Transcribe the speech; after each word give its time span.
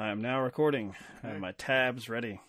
I 0.00 0.08
am 0.08 0.22
now 0.22 0.40
recording. 0.40 0.96
I 1.22 1.26
have 1.28 1.40
my 1.40 1.52
tabs 1.52 2.08
ready. 2.08 2.40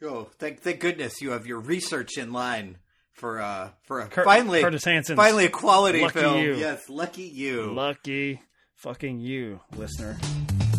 Oh, 0.00 0.28
thank 0.38 0.60
thank 0.60 0.78
goodness 0.78 1.20
you 1.20 1.32
have 1.32 1.44
your 1.44 1.58
research 1.58 2.16
in 2.16 2.32
line 2.32 2.78
for 3.12 3.40
uh 3.40 3.70
for 3.82 3.98
a 3.98 4.06
Cur- 4.06 4.22
finally 4.22 4.60
Curtis 4.62 4.84
Hanson. 4.84 5.16
finally 5.16 5.46
a 5.46 5.48
quality 5.48 6.02
Lucky 6.02 6.20
film. 6.20 6.38
you. 6.40 6.54
Yes, 6.54 6.88
lucky 6.88 7.24
you. 7.24 7.72
Lucky 7.72 8.40
fucking 8.76 9.18
you, 9.18 9.58
listener. 9.76 10.16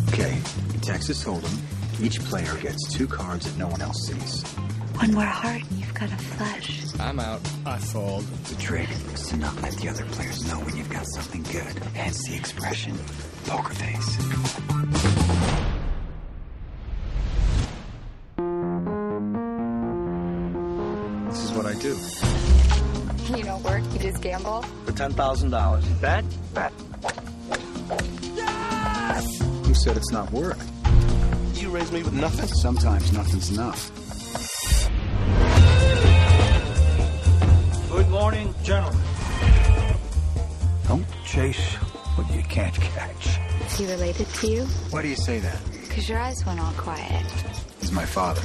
Okay, 0.08 0.38
in 0.72 0.80
Texas 0.80 1.22
Hold'em, 1.22 1.54
each 2.02 2.18
player 2.20 2.56
gets 2.62 2.90
two 2.90 3.06
cards 3.06 3.44
that 3.44 3.58
no 3.58 3.68
one 3.68 3.82
else 3.82 4.06
sees. 4.06 4.42
One 4.96 5.12
more 5.12 5.24
heart, 5.24 5.60
and 5.70 5.72
you've 5.78 5.92
got 5.92 6.10
a 6.10 6.16
flush. 6.16 6.98
I'm 6.98 7.20
out. 7.20 7.40
I 7.66 7.76
fold. 7.76 8.24
The 8.46 8.54
trick 8.56 8.88
is 9.12 9.28
to 9.28 9.36
not 9.36 9.60
let 9.60 9.72
the 9.74 9.90
other 9.90 10.06
players 10.06 10.46
know 10.46 10.60
when 10.60 10.76
you've 10.78 10.88
got 10.88 11.04
something 11.14 11.42
good. 11.42 11.76
Hence 11.94 12.26
the 12.26 12.36
expression, 12.36 12.96
poker 13.44 13.74
face. 13.74 15.53
Gamble. 24.24 24.62
For 24.86 24.92
ten 24.92 25.12
thousand 25.12 25.50
dollars. 25.50 25.84
Bet? 26.00 26.24
Bet. 26.54 26.72
Yes! 28.34 29.42
Who 29.66 29.74
said 29.74 29.96
it's 29.98 30.10
not 30.10 30.32
work? 30.32 30.56
You 31.54 31.68
raised 31.68 31.92
me 31.92 32.02
with 32.02 32.14
nothing. 32.14 32.48
Sometimes 32.48 33.12
nothing's 33.12 33.50
enough. 33.50 33.92
Good 37.90 38.08
morning, 38.08 38.54
gentlemen. 38.62 39.00
Don't 40.88 41.06
chase 41.26 41.74
what 42.16 42.34
you 42.34 42.42
can't 42.44 42.74
catch. 42.74 43.38
Is 43.66 43.78
he 43.78 43.86
related 43.86 44.26
to 44.26 44.46
you? 44.46 44.62
Why 44.90 45.02
do 45.02 45.08
you 45.08 45.16
say 45.16 45.38
that? 45.40 45.60
Because 45.82 46.08
your 46.08 46.18
eyes 46.18 46.44
went 46.46 46.60
all 46.60 46.72
quiet. 46.72 47.26
He's 47.80 47.92
my 47.92 48.06
father. 48.06 48.42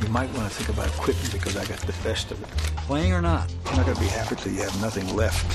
You 0.00 0.08
might 0.08 0.32
want 0.32 0.50
to 0.50 0.54
think 0.56 0.70
about 0.70 0.90
quitting 0.92 1.30
because 1.30 1.56
I 1.56 1.66
got 1.66 1.78
the 1.80 1.94
best 2.02 2.30
of 2.30 2.42
it. 2.42 2.71
Playing 2.86 3.12
or 3.12 3.22
not, 3.22 3.50
you're 3.66 3.76
not 3.76 3.84
going 3.86 3.96
to 3.96 4.02
be 4.02 4.08
happy 4.08 4.36
till 4.36 4.52
you 4.52 4.62
have 4.62 4.80
nothing 4.80 5.14
left. 5.14 5.52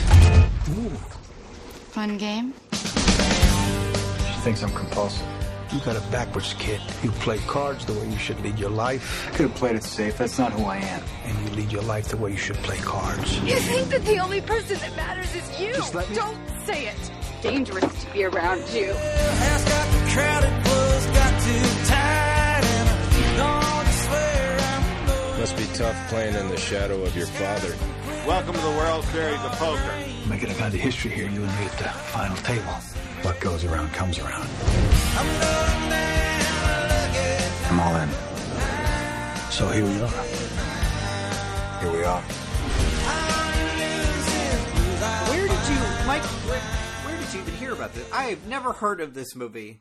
Fun 1.91 2.17
game? 2.17 2.53
She 2.71 4.39
thinks 4.41 4.63
I'm 4.63 4.71
compulsive. 4.71 5.25
You 5.73 5.79
got 5.81 5.97
a 5.97 6.01
backwards 6.11 6.53
kid. 6.57 6.79
You 7.03 7.11
play 7.11 7.37
cards 7.39 7.85
the 7.85 7.91
way 7.93 8.07
you 8.09 8.17
should 8.17 8.39
lead 8.41 8.57
your 8.57 8.69
life, 8.69 9.27
I 9.27 9.31
could 9.31 9.47
have 9.49 9.55
played 9.55 9.75
it 9.75 9.83
safe. 9.83 10.17
That's 10.17 10.39
not 10.39 10.53
who 10.53 10.63
I 10.63 10.77
am. 10.77 11.03
and 11.25 11.49
you 11.49 11.55
lead 11.57 11.71
your 11.73 11.81
life 11.83 12.07
the 12.07 12.15
way 12.17 12.31
you 12.31 12.37
should 12.37 12.55
play 12.57 12.77
cards. 12.77 13.37
You 13.41 13.57
think 13.57 13.89
that 13.89 14.05
the 14.05 14.17
only 14.19 14.39
person 14.39 14.77
that 14.79 14.95
matters 14.95 15.35
is 15.35 15.59
you? 15.59 15.73
Just 15.73 15.93
let 15.93 16.09
me- 16.09 16.15
Don't 16.15 16.37
say 16.65 16.87
it. 16.87 17.11
Dangerous 17.41 18.03
to 18.05 18.13
be 18.13 18.23
around 18.23 18.61
you. 18.69 18.93
Must 25.47 25.59
be 25.59 25.77
tough 25.77 26.09
playing 26.09 26.35
in 26.35 26.49
the 26.49 26.57
shadow 26.57 27.03
of 27.03 27.15
your 27.15 27.25
father. 27.25 27.73
Welcome 28.27 28.53
to 28.53 28.59
the 28.59 28.71
World 28.71 29.05
Series 29.05 29.39
of 29.39 29.53
Poker. 29.53 30.03
Making 30.27 30.49
a 30.49 30.53
kind 30.55 30.73
of 30.73 30.79
history 30.81 31.11
here, 31.11 31.29
you 31.29 31.41
and 31.41 31.57
me 31.57 31.65
at 31.67 31.71
the 31.77 31.85
final 31.85 32.35
table. 32.37 32.73
What 33.21 33.39
goes 33.39 33.63
around 33.63 33.93
comes 33.93 34.19
around. 34.19 34.45
I'm 37.69 37.79
all 37.79 37.95
in. 37.95 38.09
So 39.49 39.69
here 39.69 39.85
we 39.85 40.01
are. 40.01 40.09
Here 41.79 41.93
we 41.93 42.03
are. 42.03 42.21
Where 45.29 45.47
did 45.47 45.69
you, 45.69 45.79
Mike? 46.05 46.23
Where, 46.23 46.59
where 46.59 47.17
did 47.17 47.33
you 47.33 47.39
even 47.39 47.53
hear 47.53 47.71
about 47.71 47.93
this? 47.93 48.05
I've 48.11 48.45
never 48.47 48.73
heard 48.73 48.99
of 48.99 49.13
this 49.13 49.33
movie. 49.33 49.79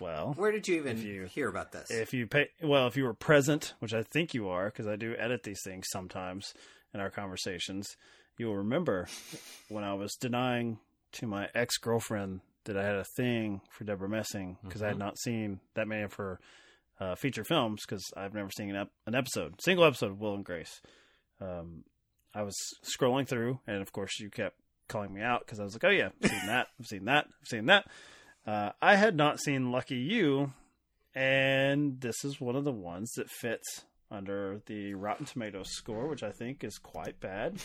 Well, 0.00 0.34
Where 0.36 0.50
did 0.52 0.66
you 0.68 0.76
even 0.76 0.98
you- 1.00 1.24
hear 1.24 1.48
about 1.48 1.72
this? 1.72 1.90
if 1.90 2.12
you 2.12 2.26
pay, 2.26 2.48
well, 2.62 2.86
if 2.86 2.96
you 2.96 3.04
were 3.04 3.14
present, 3.14 3.74
which 3.78 3.94
I 3.94 4.02
think 4.02 4.34
you 4.34 4.48
are, 4.48 4.66
because 4.66 4.86
I 4.86 4.96
do 4.96 5.14
edit 5.18 5.42
these 5.44 5.62
things 5.62 5.86
sometimes 5.90 6.52
in 6.92 7.00
our 7.00 7.10
conversations, 7.10 7.96
you 8.36 8.46
will 8.46 8.56
remember 8.56 9.06
when 9.68 9.84
I 9.84 9.94
was 9.94 10.14
denying 10.16 10.78
to 11.12 11.26
my 11.26 11.48
ex 11.54 11.76
girlfriend 11.78 12.40
that 12.64 12.76
I 12.76 12.84
had 12.84 12.96
a 12.96 13.04
thing 13.04 13.60
for 13.70 13.84
Debra 13.84 14.08
Messing 14.08 14.56
because 14.64 14.82
I 14.82 14.88
had 14.88 14.98
not 14.98 15.18
seen 15.18 15.60
that 15.74 15.86
many 15.86 16.02
of 16.02 16.14
her 16.14 16.40
uh, 16.98 17.14
feature 17.14 17.44
films 17.44 17.82
because 17.86 18.04
I've 18.16 18.34
never 18.34 18.50
seen 18.50 18.70
an, 18.70 18.76
ep- 18.76 18.90
an 19.06 19.14
episode, 19.14 19.60
single 19.62 19.84
episode 19.84 20.10
of 20.12 20.20
Will 20.20 20.34
and 20.34 20.44
Grace. 20.44 20.80
Um, 21.40 21.84
I 22.34 22.42
was 22.42 22.56
scrolling 22.84 23.28
through, 23.28 23.60
and 23.66 23.80
of 23.82 23.92
course, 23.92 24.18
you 24.18 24.30
kept 24.30 24.56
calling 24.88 25.12
me 25.14 25.20
out 25.20 25.40
because 25.44 25.60
I 25.60 25.64
was 25.64 25.74
like, 25.74 25.84
"Oh 25.84 25.90
yeah, 25.90 26.08
I've 26.22 26.30
seen 26.30 26.46
that, 26.46 26.66
I've 26.80 26.86
seen 26.86 27.04
that, 27.04 27.26
I've 27.42 27.48
seen 27.48 27.66
that." 27.66 27.86
Uh, 28.46 28.70
I 28.82 28.96
had 28.96 29.16
not 29.16 29.40
seen 29.40 29.72
Lucky 29.72 29.96
You, 29.96 30.52
and 31.14 32.00
this 32.00 32.24
is 32.24 32.40
one 32.40 32.56
of 32.56 32.64
the 32.64 32.72
ones 32.72 33.10
that 33.16 33.30
fits 33.30 33.84
under 34.10 34.60
the 34.66 34.94
Rotten 34.94 35.26
Tomatoes 35.26 35.70
score, 35.70 36.08
which 36.08 36.22
I 36.22 36.30
think 36.30 36.62
is 36.62 36.78
quite 36.78 37.20
bad. 37.20 37.56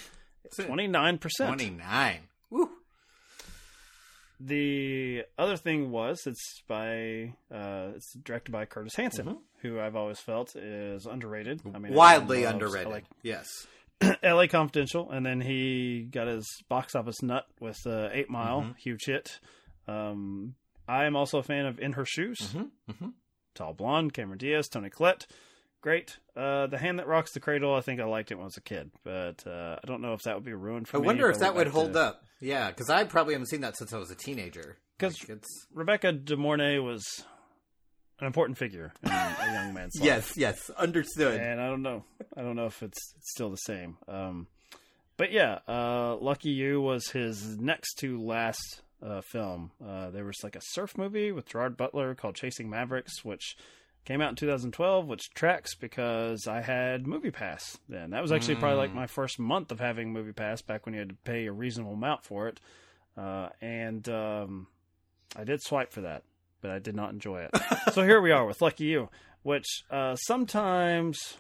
Twenty 0.66 0.88
nine 0.88 1.18
percent. 1.18 1.50
Twenty 1.50 1.70
nine. 1.70 2.22
Woo. 2.50 2.70
The 4.40 5.26
other 5.38 5.58
thing 5.58 5.92
was 5.92 6.22
it's 6.26 6.62
by 6.68 7.34
uh, 7.54 7.90
it's 7.96 8.14
directed 8.24 8.52
by 8.54 8.66
Curtis 8.66 8.96
Hanson, 8.96 9.38
who 9.62 9.80
I've 9.82 9.98
always 9.98 10.20
felt 10.20 10.56
is 10.56 11.06
underrated. 11.06 11.62
I 11.66 11.72
mean, 11.78 11.84
Mm-hmm. 11.92 11.94
Wildly 11.96 12.46
everyone 12.46 12.62
loves 12.62 12.76
underrated. 12.76 13.08
yes. 13.22 13.48
L.A. 14.24 14.48
Confidential, 14.48 15.12
and 15.12 15.26
then 15.26 15.42
he 15.42 16.08
got 16.10 16.28
his 16.28 16.48
box 16.70 16.96
office 16.96 17.22
nut 17.22 17.46
with 17.60 17.86
uh, 17.86 18.08
Eight 18.14 18.30
Mile, 18.30 18.62
Mm-hmm. 18.62 18.72
huge 18.78 19.04
hit. 19.06 19.40
Um, 19.90 20.56
I 20.90 21.06
am 21.06 21.16
also 21.16 21.38
a 21.38 21.44
fan 21.44 21.66
of 21.66 21.80
In 21.80 21.94
Her 21.94 22.06
Shoes, 22.06 22.40
Mm-hmm. 22.90 23.10
Tall 23.56 23.74
Blonde, 23.74 24.14
Cameron 24.14 24.38
Diaz, 24.38 24.68
Toni 24.70 24.90
Collette, 24.90 25.28
great. 25.82 26.18
Uh, 26.36 26.68
the 26.68 26.78
Hand 26.78 26.98
That 27.00 27.08
Rocks 27.08 27.32
the 27.34 27.40
Cradle, 27.40 27.74
I 27.76 27.82
think 27.82 28.00
I 28.00 28.06
liked 28.06 28.32
it 28.32 28.36
when 28.36 28.44
I 28.44 28.46
was 28.46 28.58
a 28.58 28.62
kid, 28.62 28.92
but 29.04 29.46
uh, 29.46 29.76
I 29.84 29.88
don't 29.88 30.02
know 30.02 30.14
if 30.14 30.22
that 30.24 30.36
would 30.36 30.46
be 30.46 30.54
ruined 30.54 30.88
for 30.88 30.98
I 30.98 31.00
me. 31.02 31.06
I 31.06 31.08
wonder 31.08 31.30
if 31.30 31.38
I 31.38 31.40
that 31.40 31.56
would 31.56 31.68
hold 31.68 31.94
to- 31.94 32.00
up. 32.02 32.24
Yeah, 32.42 32.70
because 32.70 32.90
I 32.90 33.04
probably 33.04 33.34
haven't 33.34 33.48
seen 33.48 33.62
that 33.62 33.78
since 33.78 33.92
I 33.94 33.98
was 33.98 34.10
a 34.12 34.16
teenager. 34.16 34.78
'Cause- 34.98 35.18
Like, 35.30 35.44
Rebecca 35.74 36.12
De 36.14 36.36
Mornay 36.38 36.80
was 36.80 37.06
an 38.20 38.28
important 38.28 38.58
figure 38.58 38.92
in 39.04 39.10
a 39.12 39.36
young 39.54 39.74
man's 39.74 39.96
life. 40.00 40.06
yes, 40.06 40.34
yes, 40.38 40.70
understood. 40.72 41.40
and 41.40 41.60
I 41.62 41.68
don't 41.68 41.82
know. 41.82 42.04
I 42.36 42.42
don't 42.42 42.56
know 42.56 42.66
if 42.66 42.82
it's, 42.84 42.98
it's 43.18 43.32
still 43.32 43.50
the 43.50 43.56
same. 43.58 43.98
Um, 44.08 44.48
but 45.18 45.32
yeah, 45.32 45.60
uh, 45.68 46.16
Lucky 46.20 46.50
You 46.52 46.82
was 46.82 47.10
his 47.10 47.58
next 47.58 47.96
to 48.00 48.22
last 48.22 48.82
uh, 49.06 49.22
film. 49.22 49.72
Uh, 49.86 50.10
there 50.10 50.26
was 50.26 50.44
like 50.44 50.56
a 50.56 50.62
surf 50.62 50.98
movie 50.98 51.32
with 51.32 51.48
Gerard 51.48 51.78
Butler 51.78 52.16
called 52.16 52.36
Chasing 52.36 52.70
Mavericks, 52.70 53.24
which 53.24 53.56
came 54.06 54.22
out 54.22 54.30
in 54.30 54.36
2012, 54.36 55.08
which 55.08 55.30
tracks 55.34 55.76
because 55.76 56.48
I 56.48 56.62
had 56.62 57.06
Movie 57.06 57.32
Pass 57.32 57.78
then. 57.88 58.12
That 58.12 58.22
was 58.22 58.32
actually 58.32 58.56
probably 58.56 58.78
like 58.78 58.94
my 58.94 59.08
first 59.08 59.40
month 59.40 59.72
of 59.72 59.80
having 59.80 60.12
Movie 60.12 60.34
Pass 60.34 60.62
back 60.62 60.86
when 60.86 60.94
you 60.94 61.00
had 61.00 61.10
to 61.10 61.16
pay 61.24 61.46
a 61.46 61.52
reasonable 61.52 61.94
amount 61.94 62.24
for 62.24 62.48
it. 62.48 62.60
Uh, 63.18 63.50
and 63.62 64.08
um, 64.10 64.68
I 65.36 65.44
did 65.44 65.62
swipe 65.62 65.92
for 65.92 66.02
that, 66.02 66.24
but 66.62 66.72
I 66.72 66.80
did 66.80 66.96
not 66.96 67.12
enjoy 67.12 67.42
it. 67.42 67.52
so 67.94 68.04
here 68.04 68.22
we 68.22 68.32
are 68.32 68.46
with 68.46 68.62
Lucky 68.62 68.86
You, 68.86 69.10
which 69.44 69.84
uh, 69.92 70.16
sometimes 70.16 71.38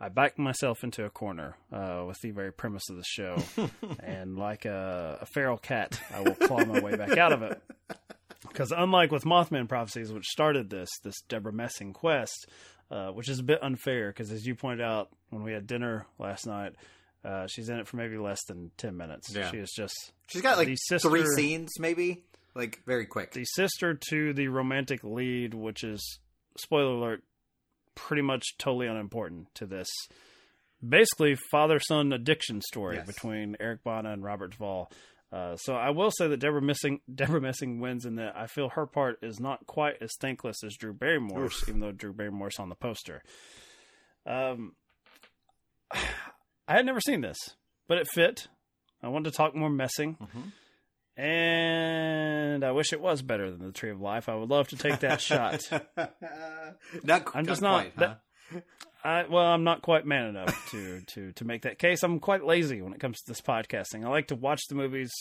I 0.00 0.08
back 0.08 0.38
myself 0.38 0.82
into 0.84 1.04
a 1.04 1.10
corner 1.10 1.56
uh, 1.72 2.04
with 2.06 2.18
the 2.20 2.30
very 2.32 2.52
premise 2.52 2.88
of 2.90 2.96
the 2.96 3.04
show, 3.06 3.36
and 4.02 4.36
like 4.36 4.64
a, 4.64 5.18
a 5.22 5.26
feral 5.26 5.56
cat, 5.56 5.98
I 6.14 6.20
will 6.20 6.34
claw 6.34 6.64
my 6.64 6.80
way 6.80 6.96
back 6.96 7.16
out 7.16 7.32
of 7.32 7.42
it. 7.42 7.62
Because 8.48 8.72
unlike 8.72 9.10
with 9.10 9.24
Mothman 9.24 9.68
Prophecies, 9.68 10.12
which 10.12 10.26
started 10.26 10.68
this 10.70 10.90
this 11.02 11.14
Debra 11.28 11.52
Messing 11.52 11.92
quest, 11.92 12.46
uh, 12.90 13.08
which 13.08 13.28
is 13.28 13.38
a 13.38 13.42
bit 13.42 13.62
unfair, 13.62 14.08
because 14.10 14.30
as 14.30 14.44
you 14.46 14.54
pointed 14.54 14.84
out 14.84 15.08
when 15.30 15.42
we 15.42 15.52
had 15.52 15.66
dinner 15.66 16.06
last 16.18 16.46
night, 16.46 16.74
uh, 17.24 17.46
she's 17.46 17.68
in 17.68 17.78
it 17.78 17.88
for 17.88 17.96
maybe 17.96 18.16
less 18.18 18.44
than 18.46 18.70
ten 18.76 18.96
minutes. 18.96 19.34
Yeah. 19.34 19.50
She 19.50 19.58
is 19.58 19.72
just 19.74 20.12
She's 20.28 20.42
got 20.42 20.58
like 20.58 20.68
sister- 20.76 21.08
three 21.08 21.24
scenes, 21.36 21.70
maybe, 21.78 22.24
like 22.54 22.82
very 22.84 23.06
quick. 23.06 23.32
the 23.32 23.44
sister 23.44 23.98
to 24.10 24.32
the 24.34 24.48
romantic 24.48 25.02
lead, 25.04 25.54
which 25.54 25.82
is 25.84 26.18
spoiler 26.58 26.92
alert, 26.94 27.22
pretty 27.94 28.22
much 28.22 28.44
totally 28.58 28.86
unimportant 28.86 29.48
to 29.54 29.66
this. 29.66 29.88
Basically, 30.86 31.36
father 31.50 31.78
son 31.80 32.12
addiction 32.12 32.60
story 32.60 32.96
Yes. 32.96 33.06
between 33.06 33.56
Eric 33.60 33.82
Bana 33.84 34.12
and 34.12 34.22
Robert 34.22 34.52
Duvall. 34.52 34.90
Uh, 35.32 35.56
so 35.56 35.74
I 35.74 35.90
will 35.90 36.10
say 36.12 36.28
that 36.28 36.36
Deborah 36.38 36.62
Missing 36.62 37.00
Debra 37.14 37.40
Messing 37.40 37.80
wins 37.80 38.04
in 38.04 38.16
that 38.16 38.36
I 38.36 38.46
feel 38.46 38.68
her 38.70 38.86
part 38.86 39.18
is 39.22 39.40
not 39.40 39.66
quite 39.66 39.94
as 40.00 40.10
thankless 40.20 40.62
as 40.64 40.76
Drew 40.78 40.92
Barrymore's, 40.92 41.64
even 41.68 41.80
though 41.80 41.90
Drew 41.92 42.12
Barrymore's 42.12 42.58
on 42.60 42.68
the 42.68 42.74
poster. 42.76 43.22
Um, 44.26 44.74
I 45.92 46.72
had 46.76 46.86
never 46.86 47.00
seen 47.00 47.20
this, 47.20 47.36
but 47.88 47.98
it 47.98 48.08
fit. 48.08 48.48
I 49.02 49.08
wanted 49.08 49.30
to 49.32 49.36
talk 49.36 49.54
more 49.54 49.68
messing. 49.70 50.16
And 51.16 52.64
I 52.64 52.72
wish 52.72 52.92
it 52.92 53.00
was 53.00 53.22
better 53.22 53.50
than 53.50 53.64
the 53.64 53.72
Tree 53.72 53.90
of 53.90 54.00
Life. 54.00 54.28
I 54.28 54.34
would 54.34 54.50
love 54.50 54.68
to 54.68 54.76
take 54.76 55.00
that 55.00 55.20
shot. 55.20 55.62
not, 57.04 57.28
I'm 57.34 57.46
just 57.46 57.62
not 57.62 57.94
quite, 57.94 58.08
huh? 58.52 58.60
I, 59.04 59.24
well, 59.28 59.44
I'm 59.44 59.64
not 59.64 59.82
quite 59.82 60.06
man 60.06 60.28
enough 60.28 60.70
to, 60.70 61.02
to, 61.14 61.32
to 61.32 61.44
make 61.44 61.62
that 61.62 61.78
case. 61.78 62.02
I'm 62.02 62.18
quite 62.20 62.44
lazy 62.44 62.80
when 62.80 62.94
it 62.94 63.00
comes 63.00 63.20
to 63.20 63.30
this 63.30 63.40
podcasting. 63.40 64.04
I 64.04 64.08
like 64.08 64.28
to 64.28 64.34
watch 64.34 64.62
the 64.68 64.74
movies 64.74 65.12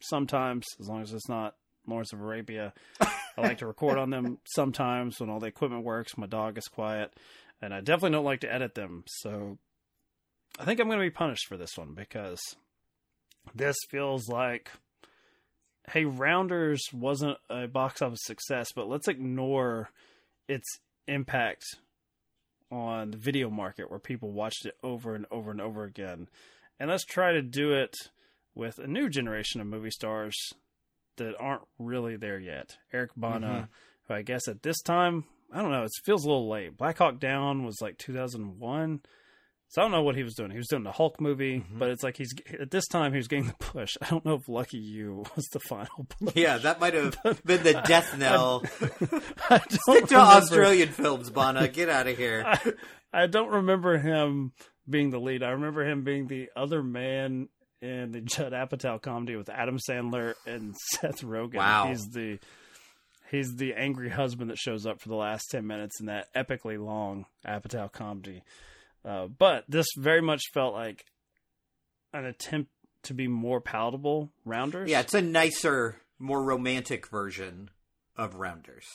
sometimes, 0.00 0.66
as 0.80 0.88
long 0.88 1.02
as 1.02 1.12
it's 1.12 1.28
not 1.28 1.54
Lawrence 1.86 2.12
of 2.12 2.20
Arabia. 2.20 2.72
I 3.00 3.40
like 3.40 3.58
to 3.58 3.66
record 3.66 3.98
on 3.98 4.10
them 4.10 4.38
sometimes 4.54 5.20
when 5.20 5.30
all 5.30 5.40
the 5.40 5.46
equipment 5.46 5.84
works. 5.84 6.16
My 6.16 6.26
dog 6.26 6.58
is 6.58 6.68
quiet, 6.68 7.12
and 7.60 7.72
I 7.72 7.80
definitely 7.80 8.16
don't 8.16 8.24
like 8.24 8.40
to 8.40 8.52
edit 8.52 8.74
them. 8.74 9.04
So 9.06 9.58
I 10.58 10.64
think 10.64 10.80
I'm 10.80 10.86
going 10.86 10.98
to 10.98 11.04
be 11.04 11.10
punished 11.10 11.46
for 11.46 11.56
this 11.56 11.76
one 11.76 11.94
because 11.94 12.40
this 13.54 13.76
feels 13.90 14.28
like 14.28 14.70
hey, 15.90 16.04
Rounders 16.04 16.82
wasn't 16.92 17.36
a 17.50 17.66
box 17.66 18.02
office 18.02 18.22
success, 18.22 18.68
but 18.74 18.88
let's 18.88 19.08
ignore 19.08 19.90
its 20.48 20.66
impact 21.06 21.64
on 22.70 23.10
the 23.10 23.16
video 23.16 23.50
market 23.50 23.90
where 23.90 23.98
people 23.98 24.30
watched 24.30 24.66
it 24.66 24.74
over 24.82 25.14
and 25.14 25.26
over 25.30 25.50
and 25.50 25.60
over 25.60 25.84
again. 25.84 26.28
And 26.78 26.90
let's 26.90 27.04
try 27.04 27.32
to 27.32 27.42
do 27.42 27.72
it 27.72 27.94
with 28.54 28.78
a 28.78 28.86
new 28.86 29.08
generation 29.08 29.60
of 29.60 29.66
movie 29.66 29.90
stars 29.90 30.36
that 31.16 31.34
aren't 31.38 31.66
really 31.78 32.16
there 32.16 32.38
yet. 32.38 32.76
Eric 32.92 33.10
Bana, 33.16 33.46
mm-hmm. 33.46 33.64
who 34.04 34.14
I 34.14 34.22
guess 34.22 34.48
at 34.48 34.62
this 34.62 34.80
time, 34.82 35.24
I 35.52 35.62
don't 35.62 35.72
know, 35.72 35.84
it 35.84 35.90
feels 36.04 36.24
a 36.24 36.28
little 36.28 36.48
late. 36.48 36.76
Black 36.76 36.98
Hawk 36.98 37.18
Down 37.18 37.64
was 37.64 37.80
like 37.80 37.98
2001. 37.98 39.00
So 39.70 39.82
I 39.82 39.84
don't 39.84 39.92
know 39.92 40.02
what 40.02 40.16
he 40.16 40.22
was 40.22 40.34
doing. 40.34 40.50
He 40.50 40.56
was 40.56 40.68
doing 40.68 40.82
the 40.82 40.92
Hulk 40.92 41.20
movie, 41.20 41.58
mm-hmm. 41.58 41.78
but 41.78 41.90
it's 41.90 42.02
like 42.02 42.16
he's 42.16 42.32
at 42.58 42.70
this 42.70 42.88
time 42.88 43.12
he 43.12 43.18
was 43.18 43.28
getting 43.28 43.48
the 43.48 43.54
push. 43.54 43.96
I 44.00 44.08
don't 44.08 44.24
know 44.24 44.34
if 44.34 44.48
Lucky 44.48 44.78
You 44.78 45.24
was 45.36 45.46
the 45.52 45.60
final 45.60 46.06
push. 46.08 46.34
Yeah, 46.34 46.56
that 46.58 46.80
might 46.80 46.94
have 46.94 47.18
been 47.44 47.62
the 47.62 47.82
death 47.86 48.16
knell. 48.16 48.62
I 49.50 49.58
don't 49.58 49.72
Stick 49.72 50.06
to 50.06 50.14
remember- 50.14 50.16
Australian 50.16 50.88
films, 50.88 51.30
Bana. 51.30 51.68
Get 51.68 51.90
out 51.90 52.06
of 52.06 52.16
here. 52.16 52.44
I, 52.46 52.72
I 53.12 53.26
don't 53.26 53.50
remember 53.50 53.98
him 53.98 54.52
being 54.88 55.10
the 55.10 55.20
lead. 55.20 55.42
I 55.42 55.50
remember 55.50 55.84
him 55.86 56.02
being 56.02 56.28
the 56.28 56.48
other 56.56 56.82
man 56.82 57.48
in 57.82 58.10
the 58.10 58.22
Judd 58.22 58.52
Apatow 58.52 59.00
comedy 59.00 59.36
with 59.36 59.50
Adam 59.50 59.78
Sandler 59.78 60.34
and 60.46 60.74
Seth 60.92 61.20
Rogen. 61.20 61.56
Wow. 61.56 61.88
He's 61.88 62.06
the 62.12 62.38
he's 63.30 63.54
the 63.56 63.74
angry 63.74 64.08
husband 64.08 64.48
that 64.48 64.56
shows 64.56 64.86
up 64.86 65.02
for 65.02 65.10
the 65.10 65.14
last 65.14 65.50
ten 65.50 65.66
minutes 65.66 66.00
in 66.00 66.06
that 66.06 66.32
epically 66.34 66.82
long 66.82 67.26
Apatow 67.46 67.92
comedy. 67.92 68.42
Uh, 69.04 69.26
but 69.26 69.64
this 69.68 69.86
very 69.96 70.20
much 70.22 70.42
felt 70.52 70.74
like 70.74 71.04
an 72.12 72.24
attempt 72.24 72.70
to 73.04 73.14
be 73.14 73.28
more 73.28 73.60
palatable. 73.60 74.30
Rounders, 74.44 74.90
Yeah, 74.90 75.00
it's 75.00 75.14
a 75.14 75.22
nicer, 75.22 75.96
more 76.18 76.42
romantic 76.42 77.08
version 77.08 77.70
of 78.16 78.34
Rounders. 78.34 78.86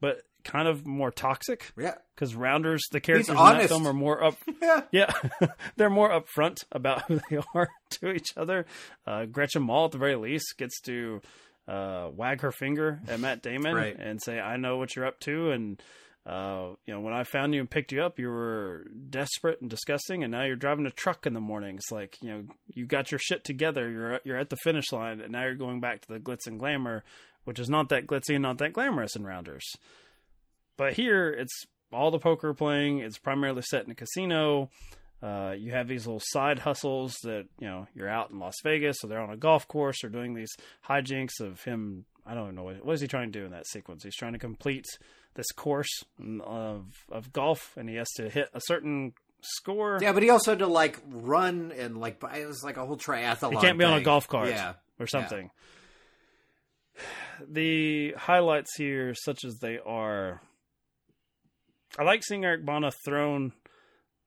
but 0.00 0.22
kind 0.44 0.66
of 0.66 0.84
more 0.86 1.12
toxic. 1.12 1.72
Yeah. 1.78 1.94
because 2.16 2.34
rounders 2.34 2.82
the 2.90 2.98
characters 3.00 3.28
in 3.28 3.36
that 3.36 3.68
film 3.68 3.86
are 3.86 3.92
more 3.92 4.24
up 4.24 4.34
Yeah. 4.62 4.80
yeah 4.90 5.12
they're 5.76 5.88
more 5.90 6.10
upfront 6.10 6.64
about 6.72 7.02
who 7.02 7.20
they 7.30 7.38
are 7.54 7.68
to 7.90 8.10
each 8.10 8.30
other 8.36 8.66
uh, 9.06 9.26
Gretchen 9.26 9.62
Mol 9.62 9.84
at 9.84 9.92
the 9.92 9.98
very 9.98 10.16
least 10.16 10.54
gets 10.58 10.80
to 10.80 11.20
uh, 11.68 12.08
wag 12.12 12.40
her 12.40 12.50
finger 12.50 13.00
at 13.06 13.20
matt 13.20 13.40
damon 13.42 13.72
Right. 13.76 13.96
and 13.96 14.20
say 14.20 14.40
i 14.40 14.56
know 14.56 14.78
what 14.78 14.96
you're 14.96 15.06
up 15.06 15.20
to 15.20 15.52
and 15.52 15.80
uh, 16.26 16.68
you 16.86 16.94
know 16.94 17.00
when 17.00 17.12
i 17.12 17.24
found 17.24 17.52
you 17.52 17.60
and 17.60 17.70
picked 17.70 17.92
you 17.92 18.02
up 18.02 18.18
you 18.18 18.28
were 18.28 18.86
desperate 19.10 19.60
and 19.60 19.68
disgusting 19.68 20.22
and 20.22 20.30
now 20.30 20.44
you're 20.44 20.56
driving 20.56 20.86
a 20.86 20.90
truck 20.90 21.26
in 21.26 21.34
the 21.34 21.40
morning 21.40 21.76
it's 21.76 21.90
like 21.90 22.16
you 22.22 22.30
know 22.30 22.44
you 22.68 22.86
got 22.86 23.10
your 23.10 23.18
shit 23.18 23.44
together 23.44 23.90
you're 23.90 24.20
you're 24.24 24.38
at 24.38 24.50
the 24.50 24.56
finish 24.56 24.92
line 24.92 25.20
and 25.20 25.32
now 25.32 25.42
you're 25.42 25.54
going 25.54 25.80
back 25.80 26.00
to 26.00 26.08
the 26.08 26.20
glitz 26.20 26.46
and 26.46 26.58
glamour 26.58 27.02
which 27.44 27.58
is 27.58 27.68
not 27.68 27.88
that 27.88 28.06
glitzy 28.06 28.34
and 28.34 28.42
not 28.42 28.58
that 28.58 28.72
glamorous 28.72 29.16
in 29.16 29.24
rounders 29.24 29.64
but 30.76 30.94
here, 30.94 31.30
it's 31.30 31.66
all 31.92 32.10
the 32.10 32.18
poker 32.18 32.54
playing. 32.54 32.98
It's 32.98 33.18
primarily 33.18 33.62
set 33.62 33.84
in 33.84 33.90
a 33.90 33.94
casino. 33.94 34.70
Uh, 35.22 35.54
you 35.56 35.70
have 35.70 35.86
these 35.86 36.06
little 36.06 36.22
side 36.22 36.58
hustles 36.58 37.14
that 37.22 37.44
you 37.60 37.68
know 37.68 37.86
you're 37.94 38.08
out 38.08 38.30
in 38.30 38.38
Las 38.38 38.56
Vegas, 38.64 38.98
so 38.98 39.06
they're 39.06 39.20
on 39.20 39.30
a 39.30 39.36
golf 39.36 39.68
course 39.68 40.02
or 40.02 40.08
doing 40.08 40.34
these 40.34 40.52
hijinks 40.88 41.40
of 41.40 41.62
him. 41.62 42.04
I 42.26 42.34
don't 42.34 42.44
even 42.44 42.54
know 42.54 42.62
what, 42.64 42.84
what 42.84 42.92
is 42.92 43.00
he 43.00 43.08
trying 43.08 43.32
to 43.32 43.38
do 43.38 43.44
in 43.44 43.50
that 43.52 43.66
sequence. 43.66 44.04
He's 44.04 44.16
trying 44.16 44.32
to 44.32 44.38
complete 44.38 44.86
this 45.34 45.50
course 45.52 46.04
of 46.44 46.86
of 47.10 47.32
golf, 47.32 47.76
and 47.76 47.88
he 47.88 47.96
has 47.96 48.08
to 48.16 48.28
hit 48.28 48.48
a 48.54 48.60
certain 48.66 49.12
score. 49.40 49.98
Yeah, 50.00 50.12
but 50.12 50.22
he 50.22 50.30
also 50.30 50.52
had 50.52 50.60
to 50.60 50.66
like 50.66 51.00
run 51.08 51.72
and 51.76 51.98
like 51.98 52.20
buy- 52.20 52.38
it 52.38 52.46
was 52.46 52.62
like 52.62 52.76
a 52.76 52.86
whole 52.86 52.96
triathlon. 52.96 53.52
He 53.52 53.58
can't 53.58 53.78
be 53.78 53.84
on 53.84 53.94
a 53.94 54.02
golf 54.02 54.28
cart 54.28 54.48
Yeah, 54.48 54.74
or 55.00 55.06
something. 55.06 55.50
The 57.48 58.12
highlights 58.16 58.76
here, 58.76 59.14
such 59.14 59.44
as 59.44 59.58
they 59.58 59.78
are, 59.78 60.40
I 61.98 62.04
like 62.04 62.22
seeing 62.22 62.44
Eric 62.44 62.64
Bana 62.64 62.92
thrown 63.04 63.52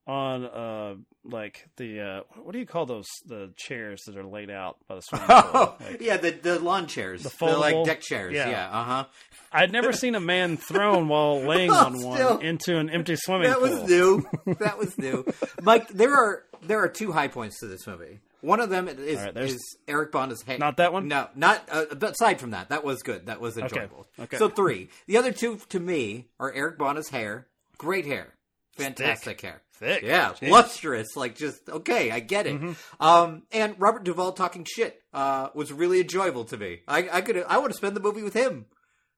on 0.07 0.45
uh 0.45 0.95
like 1.23 1.67
the 1.77 1.99
uh 1.99 2.21
what 2.43 2.51
do 2.53 2.59
you 2.59 2.65
call 2.65 2.85
those 2.85 3.07
the 3.25 3.51
chairs 3.55 4.03
that 4.05 4.15
are 4.15 4.23
laid 4.25 4.51
out 4.51 4.77
by 4.87 4.95
the 4.95 5.01
swimming 5.01 5.25
pool? 5.27 5.37
Oh, 5.53 5.75
Like, 5.79 6.01
yeah, 6.01 6.17
the 6.17 6.31
the 6.31 6.59
lawn 6.59 6.85
chairs, 6.87 7.23
The 7.23 7.45
like 7.45 7.85
deck 7.85 8.01
chairs. 8.01 8.33
Yeah. 8.33 8.49
Yeah, 8.49 8.69
uh 8.69 8.83
huh. 8.83 9.05
I'd 9.51 9.71
never 9.71 9.91
seen 9.93 10.15
a 10.15 10.19
man 10.19 10.57
thrown 10.57 11.07
while 11.07 11.39
laying 11.47 11.71
on 11.71 11.97
Still. 11.97 12.09
one 12.37 12.45
into 12.45 12.77
an 12.77 12.89
empty 12.89 13.15
swimming 13.15 13.49
That 13.49 13.59
pool. 13.59 13.67
That 13.67 13.81
was 13.81 13.89
new. 13.89 14.25
That 14.59 14.77
was 14.77 14.97
new. 14.97 15.25
Mike, 15.61 15.87
there 15.89 16.13
are 16.13 16.43
there 16.61 16.79
are 16.79 16.89
two 16.89 17.11
high 17.11 17.27
points 17.27 17.59
to 17.61 17.67
this 17.67 17.87
movie. 17.87 18.19
One 18.41 18.59
of 18.59 18.69
them 18.69 18.87
is, 18.87 19.17
right, 19.17 19.35
is 19.37 19.57
Eric 19.87 20.11
Bana's 20.11 20.43
hair. 20.43 20.59
Not 20.59 20.77
that 20.77 20.93
one? 20.93 21.07
No, 21.07 21.29
not 21.35 21.67
uh, 21.71 21.85
aside 22.03 22.39
from 22.39 22.51
that. 22.51 22.69
That 22.69 22.83
was 22.83 23.01
good. 23.01 23.25
That 23.25 23.41
was 23.41 23.57
enjoyable. 23.57 24.05
okay. 24.19 24.37
So 24.37 24.49
three. 24.49 24.89
The 25.07 25.17
other 25.17 25.31
two 25.31 25.57
to 25.69 25.79
me 25.79 26.27
are 26.39 26.53
Eric 26.53 26.77
Bana's 26.77 27.09
hair. 27.09 27.47
Great 27.79 28.05
hair. 28.05 28.35
Fantastic 28.73 29.41
hair. 29.41 29.61
Thick. 29.79 30.03
Yeah, 30.03 30.31
Jeez. 30.41 30.49
lustrous. 30.49 31.15
Like 31.15 31.35
just 31.35 31.69
okay, 31.69 32.11
I 32.11 32.19
get 32.19 32.47
it. 32.47 32.55
Mm-hmm. 32.59 33.03
Um, 33.03 33.43
and 33.51 33.75
Robert 33.77 34.03
Duvall 34.03 34.31
talking 34.31 34.63
shit 34.65 35.01
uh, 35.13 35.49
was 35.53 35.71
really 35.73 35.99
enjoyable 36.01 36.45
to 36.45 36.57
me. 36.57 36.81
I, 36.87 37.09
I 37.11 37.21
could 37.21 37.43
I 37.47 37.57
want 37.57 37.71
to 37.71 37.77
spend 37.77 37.95
the 37.95 38.01
movie 38.01 38.23
with 38.23 38.33
him. 38.33 38.65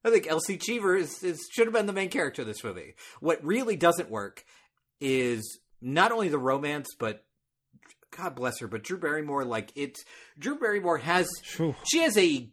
I 0.04 0.10
think 0.10 0.28
L.C. 0.28 0.58
Cheever 0.58 0.96
is, 0.96 1.22
is 1.24 1.48
should 1.52 1.68
have 1.68 1.74
been 1.74 1.86
the 1.86 1.94
main 1.94 2.10
character 2.10 2.44
of 2.44 2.48
this 2.48 2.64
movie. 2.64 2.96
What 3.20 3.44
really 3.44 3.76
doesn't 3.76 4.10
work 4.10 4.46
is 5.02 5.60
not 5.82 6.12
only 6.12 6.30
the 6.30 6.38
romance, 6.38 6.88
but 6.98 7.24
God 8.16 8.36
bless 8.36 8.60
her, 8.60 8.68
but 8.68 8.84
Drew 8.84 8.98
Barrymore. 8.98 9.46
Like 9.46 9.72
it's 9.76 10.04
Drew 10.40 10.58
Barrymore 10.58 10.98
has 11.00 11.30
she 11.84 12.00
has 12.00 12.18
a 12.18 12.50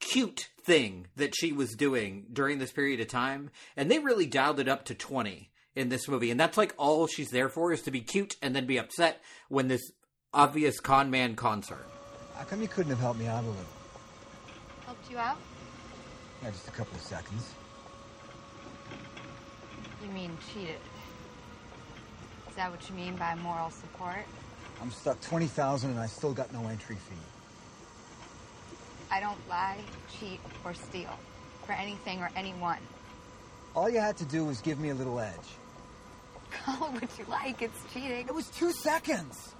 cute 0.00 0.48
thing 0.64 1.06
that 1.16 1.34
she 1.36 1.52
was 1.52 1.74
doing 1.74 2.26
during 2.32 2.58
this 2.58 2.72
period 2.72 3.00
of 3.00 3.08
time, 3.08 3.50
and 3.76 3.90
they 3.90 3.98
really 3.98 4.26
dialed 4.26 4.58
it 4.60 4.68
up 4.68 4.86
to 4.86 4.94
twenty 4.94 5.50
in 5.76 5.88
this 5.88 6.08
movie, 6.08 6.30
and 6.30 6.38
that's 6.38 6.56
like 6.56 6.74
all 6.76 7.06
she's 7.06 7.30
there 7.30 7.48
for 7.48 7.72
is 7.72 7.82
to 7.82 7.90
be 7.90 8.00
cute 8.00 8.36
and 8.42 8.54
then 8.54 8.66
be 8.66 8.78
upset 8.78 9.22
when 9.48 9.68
this 9.68 9.92
obvious 10.32 10.80
con 10.80 11.10
man 11.10 11.34
cons 11.36 11.68
her. 11.68 11.84
How 12.36 12.44
come 12.44 12.62
you 12.62 12.68
couldn't 12.68 12.90
have 12.90 13.00
helped 13.00 13.18
me 13.18 13.26
out 13.26 13.44
a 13.44 13.46
little? 13.46 13.64
Helped 14.86 15.10
you 15.10 15.18
out? 15.18 15.38
Yeah, 16.42 16.50
just 16.50 16.68
a 16.68 16.72
couple 16.72 16.94
of 16.94 17.02
seconds. 17.02 17.54
You 20.02 20.10
mean 20.10 20.36
cheated? 20.52 20.76
Is 22.48 22.56
that 22.56 22.70
what 22.70 22.88
you 22.88 22.94
mean 22.94 23.16
by 23.16 23.34
moral 23.36 23.70
support? 23.70 24.24
I'm 24.82 24.90
stuck 24.90 25.20
20,000 25.22 25.90
and 25.90 25.98
I 25.98 26.06
still 26.06 26.32
got 26.32 26.52
no 26.52 26.68
entry 26.68 26.96
fee. 26.96 27.16
I 29.10 29.20
don't 29.20 29.38
lie, 29.48 29.78
cheat, 30.18 30.40
or 30.64 30.74
steal 30.74 31.10
for 31.66 31.72
anything 31.72 32.20
or 32.20 32.30
anyone. 32.36 32.78
All 33.74 33.88
you 33.88 34.00
had 34.00 34.16
to 34.18 34.24
do 34.24 34.44
was 34.44 34.60
give 34.60 34.78
me 34.78 34.90
a 34.90 34.94
little 34.94 35.20
edge. 35.20 35.34
Call 36.62 36.86
it 36.94 37.02
what 37.02 37.18
you 37.18 37.24
like, 37.28 37.60
it's 37.62 37.78
cheating. 37.92 38.26
It 38.26 38.34
was 38.34 38.48
two 38.48 38.72
seconds. 38.72 39.54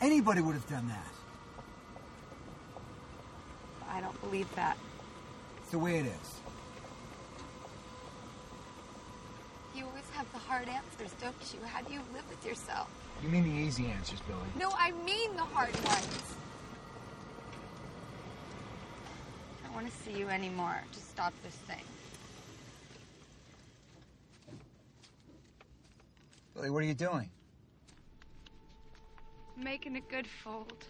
Anybody 0.00 0.40
would 0.40 0.54
have 0.54 0.68
done 0.68 0.88
that. 0.88 1.06
I 3.88 4.00
don't 4.00 4.20
believe 4.20 4.52
that. 4.56 4.76
It's 5.62 5.70
the 5.70 5.78
way 5.78 5.98
it 5.98 6.06
is. 6.06 6.40
You 9.74 9.84
always 9.86 10.04
have 10.12 10.30
the 10.32 10.38
hard 10.38 10.68
answers, 10.68 11.14
don't 11.20 11.34
you? 11.54 11.60
How 11.66 11.82
do 11.82 11.92
you 11.92 12.00
live 12.12 12.28
with 12.28 12.44
yourself? 12.44 12.88
You 13.22 13.28
mean 13.28 13.44
the 13.44 13.66
easy 13.66 13.86
answers, 13.86 14.20
Billy? 14.20 14.40
No, 14.58 14.70
I 14.76 14.90
mean 15.04 15.34
the 15.36 15.42
hard 15.42 15.74
ones. 15.86 16.34
I 19.62 19.66
don't 19.66 19.74
want 19.74 19.86
to 19.86 19.92
see 20.02 20.18
you 20.18 20.28
anymore. 20.28 20.76
Just 20.92 21.10
stop 21.10 21.32
this 21.42 21.54
thing. 21.54 21.82
Billy, 26.56 26.70
what 26.70 26.82
are 26.82 26.86
you 26.86 26.94
doing? 26.94 27.30
Making 29.56 29.96
a 29.96 30.00
good 30.00 30.26
fold. 30.26 30.84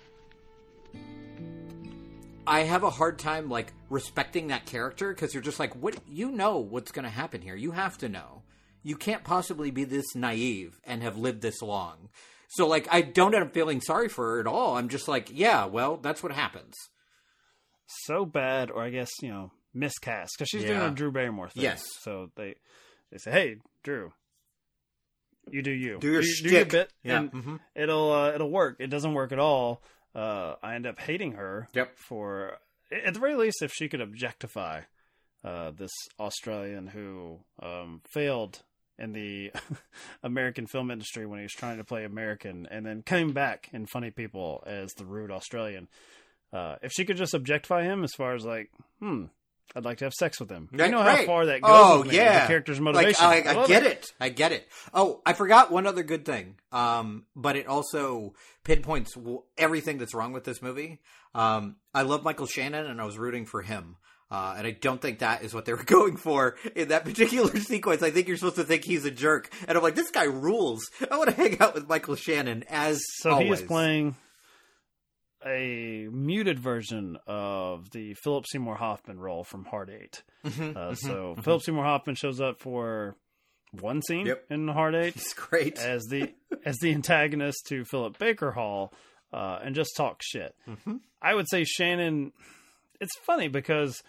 I 2.47 2.61
have 2.61 2.85
a 2.85 2.91
hard 2.91 3.19
time 3.19 3.49
like 3.49 3.73
respecting 3.91 4.49
that 4.49 4.67
character 4.67 5.09
because 5.13 5.35
you're 5.35 5.43
just 5.43 5.59
like, 5.59 5.75
what? 5.75 5.97
You 6.07 6.31
know 6.31 6.59
what's 6.59 6.93
going 6.93 7.05
to 7.05 7.11
happen 7.11 7.43
here. 7.43 7.57
You 7.57 7.73
have 7.73 7.99
to 7.99 8.09
know. 8.09 8.43
You 8.85 8.97
can't 8.97 9.25
possibly 9.25 9.73
be 9.73 9.83
this 9.83 10.15
naive 10.15 10.79
and 10.85 11.03
have 11.03 11.17
lived 11.19 11.43
this 11.43 11.61
long. 11.61 12.09
So 12.49 12.69
like, 12.69 12.87
I 12.91 13.03
don't 13.03 13.35
end 13.35 13.43
up 13.43 13.53
feeling 13.53 13.81
sorry 13.81 14.09
for 14.09 14.35
her 14.35 14.41
at 14.41 14.47
all. 14.47 14.77
I'm 14.77 14.89
just 14.89 15.09
like, 15.09 15.29
yeah, 15.33 15.65
well, 15.67 15.97
that's 15.97 16.23
what 16.23 16.31
happens. 16.33 16.75
so 17.89 18.25
bad, 18.25 18.71
or 18.71 18.83
I 18.83 18.91
guess 18.91 19.11
you 19.21 19.29
know 19.31 19.51
miscast 19.75 20.35
because 20.39 20.49
she's 20.49 20.65
doing 20.65 20.81
a 20.81 20.91
Drew 20.91 21.11
Barrymore 21.11 21.49
thing. 21.49 21.65
Yes. 21.65 21.85
So 22.01 22.31
they 22.37 22.55
they 23.11 23.19
say, 23.19 23.31
"Hey, 23.33 23.57
Drew, 23.83 24.13
you 25.51 25.63
do 25.63 25.71
you, 25.71 25.99
Do 25.99 26.11
your 26.13 26.21
do, 26.23 26.27
shtick." 26.27 26.53
your 26.53 26.65
bit, 26.67 26.93
Yeah. 27.03 27.19
and 27.21 27.33
Mhm. 27.33 27.61
it'll 27.75 28.13
uh, 28.13 28.33
it'll 28.33 28.51
work." 28.51 28.77
It 28.79 28.89
doesn't 28.89 29.15
work 29.15 29.33
at 29.33 29.39
all. 29.39 29.83
Uh, 30.15 30.57
I 30.63 30.75
end 30.75 30.87
up 30.87 30.99
hating 30.99 31.33
her. 31.33 31.69
Yep. 31.75 31.97
For 31.99 32.59
at 32.91 33.15
the 33.15 33.21
very 33.21 33.35
least, 33.35 33.63
if 33.63 33.73
she 33.73 33.89
could 33.89 34.01
objectify 34.01 34.83
uh, 35.45 35.71
this 35.73 35.93
Australian 36.19 36.89
who 36.89 37.39
um, 37.63 38.01
failed 38.13 38.63
in 38.99 39.13
the 39.13 39.53
American 40.23 40.67
film 40.67 40.91
industry 40.91 41.27
when 41.27 41.39
he 41.39 41.45
was 41.45 41.53
trying 41.53 41.77
to 41.77 41.85
play 41.85 42.05
American, 42.05 42.67
and 42.71 42.85
then 42.87 43.03
came 43.03 43.33
back 43.33 43.69
in 43.73 43.87
Funny 43.87 44.11
People 44.11 44.65
as 44.67 44.91
the 44.95 45.05
rude 45.05 45.31
Australian. 45.31 45.89
Uh, 46.53 46.77
if 46.83 46.93
she 46.93 47.05
could 47.05 47.17
just 47.17 47.35
objectify 47.35 47.83
him 47.83 48.03
as 48.05 48.13
far 48.17 48.35
as 48.35 48.45
like, 48.45 48.71
hmm, 49.01 49.25
I'd 49.75 49.85
like 49.85 49.99
to 49.99 50.05
have 50.05 50.15
sex 50.15 50.41
with 50.41 50.51
him. 50.51 50.69
Right, 50.73 50.87
you 50.87 50.93
know 50.93 51.03
how 51.03 51.09
right. 51.09 51.27
far 51.27 51.47
that 51.47 51.61
goes. 51.61 51.71
Oh 51.73 51.99
with 52.01 52.09
me, 52.09 52.17
yeah, 52.17 52.41
the 52.43 52.47
character's 52.47 52.79
Like, 52.81 52.95
motivation. 52.95 53.25
I, 53.27 53.43
I 53.63 53.67
get 53.67 53.85
it. 53.85 54.13
I 54.21 54.29
get 54.31 54.53
it. 54.53 54.69
Oh, 54.95 55.21
I 55.27 55.33
forgot 55.35 55.71
one 55.71 55.87
other 55.87 56.03
good 56.03 56.25
thing. 56.25 56.57
Um, 56.73 57.25
but 57.35 57.57
it 57.57 57.67
also 57.67 58.33
pinpoints 58.65 59.15
everything 59.59 59.99
that's 59.99 60.15
wrong 60.15 60.33
with 60.33 60.45
this 60.45 60.63
movie. 60.63 61.01
Um, 61.35 61.77
I 61.93 62.03
love 62.03 62.23
Michael 62.25 62.47
Shannon, 62.47 62.87
and 62.87 63.01
I 63.01 63.05
was 63.05 63.19
rooting 63.19 63.45
for 63.45 63.61
him. 63.63 63.97
Uh, 64.29 64.55
and 64.59 64.67
I 64.67 64.73
don't 64.73 65.01
think 65.01 65.21
that 65.21 65.45
is 65.45 65.55
what 65.55 65.67
they 65.67 65.73
were 65.73 65.83
going 65.85 66.17
for 66.17 66.57
in 66.75 66.89
that 66.89 67.05
particular 67.05 67.55
sequence. 67.61 68.03
I 68.03 68.11
think 68.11 68.27
you're 68.29 68.37
supposed 68.37 68.57
to 68.57 68.65
think 68.65 68.85
he's 68.85 69.05
a 69.05 69.11
jerk, 69.11 69.51
and 69.69 69.77
I'm 69.77 69.85
like, 69.85 69.95
this 69.95 70.11
guy 70.11 70.25
rules. 70.25 70.83
I 71.11 71.17
want 71.19 71.31
to 71.31 71.37
hang 71.37 71.61
out 71.61 71.75
with 71.75 71.89
Michael 71.89 72.17
Shannon 72.17 72.65
as 72.69 73.01
So 73.21 73.37
he 73.37 73.45
always. 73.45 73.61
is 73.61 73.67
playing 73.67 74.17
a 75.47 76.09
muted 76.11 76.59
version 76.59 77.17
of 77.27 77.91
the 77.91 78.15
Philip 78.15 78.47
Seymour 78.49 78.75
Hoffman 78.77 79.19
role 79.21 79.45
from 79.45 79.65
Hard 79.67 79.91
8 79.91 80.23
Mhm, 80.45 80.77
Uh, 80.77 80.91
mhm, 80.91 80.97
so 80.97 81.35
mhm. 81.37 81.45
Philip 81.45 81.63
Seymour 81.63 81.85
Hoffman 81.85 82.17
shows 82.17 82.41
up 82.41 82.59
for 82.59 83.17
one 83.73 84.03
scene 84.03 84.27
Yep. 84.27 84.45
in 84.51 84.69
Hard 84.69 84.95
Eight. 84.95 85.15
He's 85.15 85.33
great 85.35 85.79
as 85.79 86.03
the 86.11 86.33
as 86.65 86.77
the 86.79 86.93
antagonist 86.93 87.67
to 87.69 87.85
Philip 87.85 88.19
Baker 88.19 88.53
Hall, 88.53 88.93
uh, 89.33 89.59
and 89.63 89.75
just 89.75 89.91
talk 89.97 90.21
shit. 90.23 90.55
Mhm. 90.67 91.01
I 91.23 91.35
would 91.35 91.47
say 91.49 91.65
Shannon. 91.65 92.33
It's 93.01 93.17
funny 93.27 93.49
because 93.49 94.03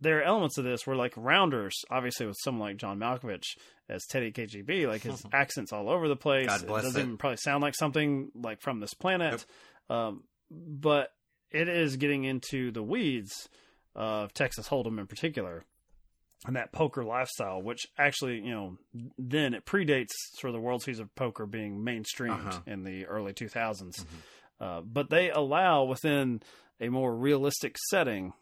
there 0.00 0.18
are 0.18 0.22
elements 0.22 0.58
of 0.58 0.64
this 0.64 0.84
where 0.86 0.96
like 0.96 1.12
Rounders, 1.16 1.74
obviously 1.90 2.26
with 2.26 2.36
someone 2.42 2.68
like 2.70 2.76
John 2.76 2.98
Malkovich 2.98 3.44
as 3.88 4.04
Teddy 4.06 4.32
KGB, 4.32 4.88
like 4.88 5.02
his 5.02 5.22
accents 5.32 5.72
all 5.72 5.88
over 5.88 6.08
the 6.08 6.16
place. 6.16 6.46
God 6.46 6.66
bless 6.66 6.82
it 6.82 6.86
doesn't 6.86 7.00
it. 7.00 7.04
even 7.04 7.16
probably 7.18 7.36
sound 7.36 7.62
like 7.62 7.76
something 7.76 8.32
like 8.34 8.60
from 8.60 8.80
this 8.80 8.94
planet. 8.94 9.44
Um, 9.92 10.24
but 10.50 11.10
it 11.50 11.68
is 11.68 11.96
getting 11.96 12.24
into 12.24 12.70
the 12.70 12.82
weeds 12.82 13.48
of 13.94 14.32
Texas 14.32 14.68
Hold'em 14.68 14.98
in 14.98 15.06
particular 15.06 15.64
and 16.46 16.56
that 16.56 16.72
poker 16.72 17.04
lifestyle, 17.04 17.60
which 17.62 17.86
actually, 17.98 18.36
you 18.40 18.50
know, 18.50 18.78
then 19.18 19.54
it 19.54 19.64
predates 19.66 20.08
sort 20.34 20.48
of 20.48 20.54
the 20.54 20.60
World 20.60 20.82
Series 20.82 20.98
of 20.98 21.14
Poker 21.14 21.46
being 21.46 21.78
mainstreamed 21.84 22.46
Uh-huh. 22.48 22.60
in 22.66 22.84
the 22.84 23.06
early 23.06 23.32
2000s. 23.32 24.04
Uh, 24.60 24.80
but 24.80 25.10
they 25.10 25.30
allow 25.30 25.84
within 25.84 26.40
a 26.80 26.88
more 26.88 27.14
realistic 27.14 27.76
setting 27.90 28.32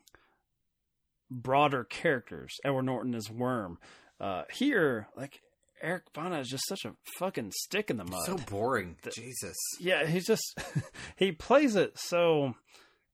broader 1.31 1.85
characters. 1.85 2.55
Edward 2.65 2.83
Norton 2.85 3.15
is 3.15 3.31
Worm. 3.31 3.79
Uh, 4.19 4.45
here, 4.53 5.09
like 5.17 5.43
Eric 5.83 6.13
Bana 6.13 6.41
is 6.41 6.49
just 6.49 6.67
such 6.69 6.85
a 6.85 6.95
fucking 7.19 7.53
stick 7.55 7.91
in 7.91 7.97
the 7.97 8.05
mud. 8.05 8.27
so 8.27 8.37
boring. 8.37 8.97
Jesus. 9.15 9.57
Yeah, 9.79 10.07
he's 10.07 10.27
just 10.27 10.43
he 11.17 11.33
plays 11.33 11.77
it 11.77 11.99
so 11.99 12.55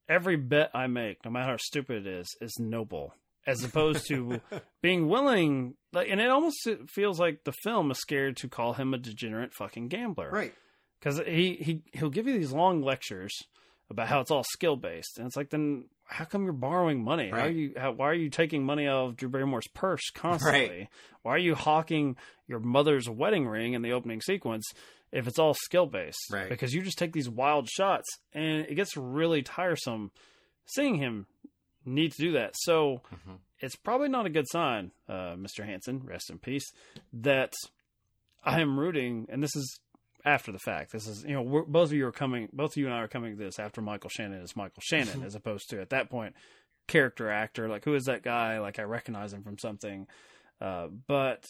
every 0.08 0.36
bet 0.36 0.70
I 0.74 0.86
make, 0.86 1.24
no 1.24 1.30
matter 1.30 1.52
how 1.52 1.56
stupid 1.58 2.06
it 2.06 2.06
is, 2.06 2.26
is 2.40 2.54
noble. 2.58 3.14
As 3.46 3.62
opposed 3.62 4.08
to 4.08 4.40
being 4.82 5.08
willing 5.08 5.74
like 5.92 6.08
and 6.10 6.20
it 6.20 6.30
almost 6.30 6.68
feels 6.88 7.20
like 7.20 7.44
the 7.44 7.54
film 7.62 7.90
is 7.92 7.98
scared 7.98 8.36
to 8.38 8.48
call 8.48 8.72
him 8.72 8.92
a 8.92 8.98
degenerate 8.98 9.54
fucking 9.54 9.88
gambler. 9.88 10.30
Right. 10.30 10.52
Because 10.98 11.20
he, 11.26 11.54
he 11.54 11.82
he'll 11.92 12.10
give 12.10 12.26
you 12.26 12.36
these 12.36 12.52
long 12.52 12.82
lectures 12.82 13.32
about 13.90 14.08
how 14.08 14.20
it's 14.20 14.30
all 14.30 14.42
skill 14.44 14.76
based. 14.76 15.18
And 15.18 15.26
it's 15.26 15.36
like 15.36 15.50
then 15.50 15.84
how 16.04 16.24
come 16.24 16.44
you're 16.44 16.52
borrowing 16.52 17.02
money? 17.02 17.30
How 17.30 17.38
are 17.46 17.50
you 17.50 17.72
how, 17.76 17.92
why 17.92 18.06
are 18.10 18.14
you 18.14 18.30
taking 18.30 18.64
money 18.64 18.86
out 18.86 19.06
of 19.08 19.16
Drew 19.16 19.28
Barrymore's 19.28 19.68
purse 19.68 20.10
constantly? 20.14 20.88
Why 21.22 21.32
are 21.34 21.38
you 21.38 21.54
hawking 21.54 22.16
your 22.46 22.60
mother's 22.60 23.08
wedding 23.08 23.46
ring 23.46 23.72
in 23.74 23.82
the 23.82 23.92
opening 23.92 24.20
sequence 24.20 24.64
if 25.12 25.26
it's 25.26 25.38
all 25.38 25.54
skill 25.54 25.86
based? 25.86 26.18
Right. 26.30 26.48
Because 26.48 26.72
you 26.74 26.82
just 26.82 26.98
take 26.98 27.12
these 27.12 27.28
wild 27.28 27.68
shots 27.68 28.06
and 28.32 28.66
it 28.68 28.74
gets 28.74 28.96
really 28.96 29.42
tiresome 29.42 30.10
seeing 30.66 30.96
him 30.96 31.26
need 31.84 32.12
to 32.12 32.18
do 32.22 32.32
that. 32.32 32.54
So 32.56 33.02
Mm-hmm. 33.14 33.34
it's 33.60 33.76
probably 33.76 34.08
not 34.08 34.26
a 34.26 34.30
good 34.30 34.46
sign, 34.50 34.90
uh, 35.08 35.34
Mr. 35.36 35.64
Hanson, 35.64 36.02
rest 36.04 36.30
in 36.30 36.38
peace, 36.38 36.64
that 37.12 37.52
I 38.44 38.60
am 38.60 38.78
rooting, 38.78 39.26
and 39.28 39.42
this 39.42 39.54
is 39.56 39.80
after 40.26 40.52
the 40.52 40.58
fact. 40.58 40.92
This 40.92 41.06
is, 41.06 41.24
you 41.24 41.32
know, 41.32 41.42
we're, 41.42 41.62
both 41.62 41.90
of 41.90 41.92
you 41.94 42.06
are 42.06 42.12
coming, 42.12 42.48
both 42.52 42.72
of 42.72 42.76
you 42.76 42.86
and 42.86 42.94
I 42.94 42.98
are 42.98 43.08
coming 43.08 43.36
to 43.36 43.42
this 43.42 43.58
after 43.58 43.80
Michael 43.80 44.10
Shannon 44.10 44.42
is 44.42 44.56
Michael 44.56 44.82
Shannon, 44.82 45.06
mm-hmm. 45.06 45.24
as 45.24 45.36
opposed 45.36 45.70
to 45.70 45.80
at 45.80 45.90
that 45.90 46.10
point, 46.10 46.34
character 46.88 47.30
actor. 47.30 47.68
Like, 47.68 47.84
who 47.84 47.94
is 47.94 48.04
that 48.04 48.22
guy? 48.22 48.58
Like, 48.58 48.78
I 48.78 48.82
recognize 48.82 49.32
him 49.32 49.44
from 49.44 49.58
something. 49.58 50.08
Uh, 50.60 50.88
but 51.06 51.44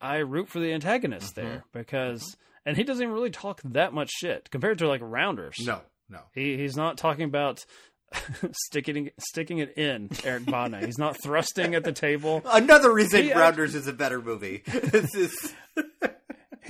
I 0.00 0.18
root 0.18 0.48
for 0.48 0.60
the 0.60 0.72
antagonist 0.72 1.34
mm-hmm. 1.34 1.48
there 1.48 1.64
because, 1.72 2.22
mm-hmm. 2.22 2.68
and 2.68 2.76
he 2.76 2.84
doesn't 2.84 3.02
even 3.02 3.14
really 3.14 3.30
talk 3.30 3.62
that 3.64 3.94
much 3.94 4.10
shit 4.10 4.50
compared 4.50 4.78
to 4.78 4.88
like 4.88 5.00
Rounders. 5.02 5.56
No, 5.64 5.80
no. 6.10 6.20
He 6.34 6.56
he's 6.56 6.76
not 6.76 6.98
talking 6.98 7.24
about 7.24 7.64
sticking 8.66 9.10
sticking 9.18 9.58
it 9.58 9.78
in 9.78 10.10
Eric 10.24 10.46
Bana. 10.46 10.84
He's 10.84 10.98
not 10.98 11.22
thrusting 11.22 11.74
at 11.74 11.84
the 11.84 11.92
table. 11.92 12.42
Another 12.52 12.92
reason 12.92 13.22
He 13.22 13.32
Rounders 13.32 13.74
is 13.74 13.86
a 13.86 13.92
better 13.92 14.20
movie. 14.20 14.62
this 14.66 15.14
is 15.14 15.54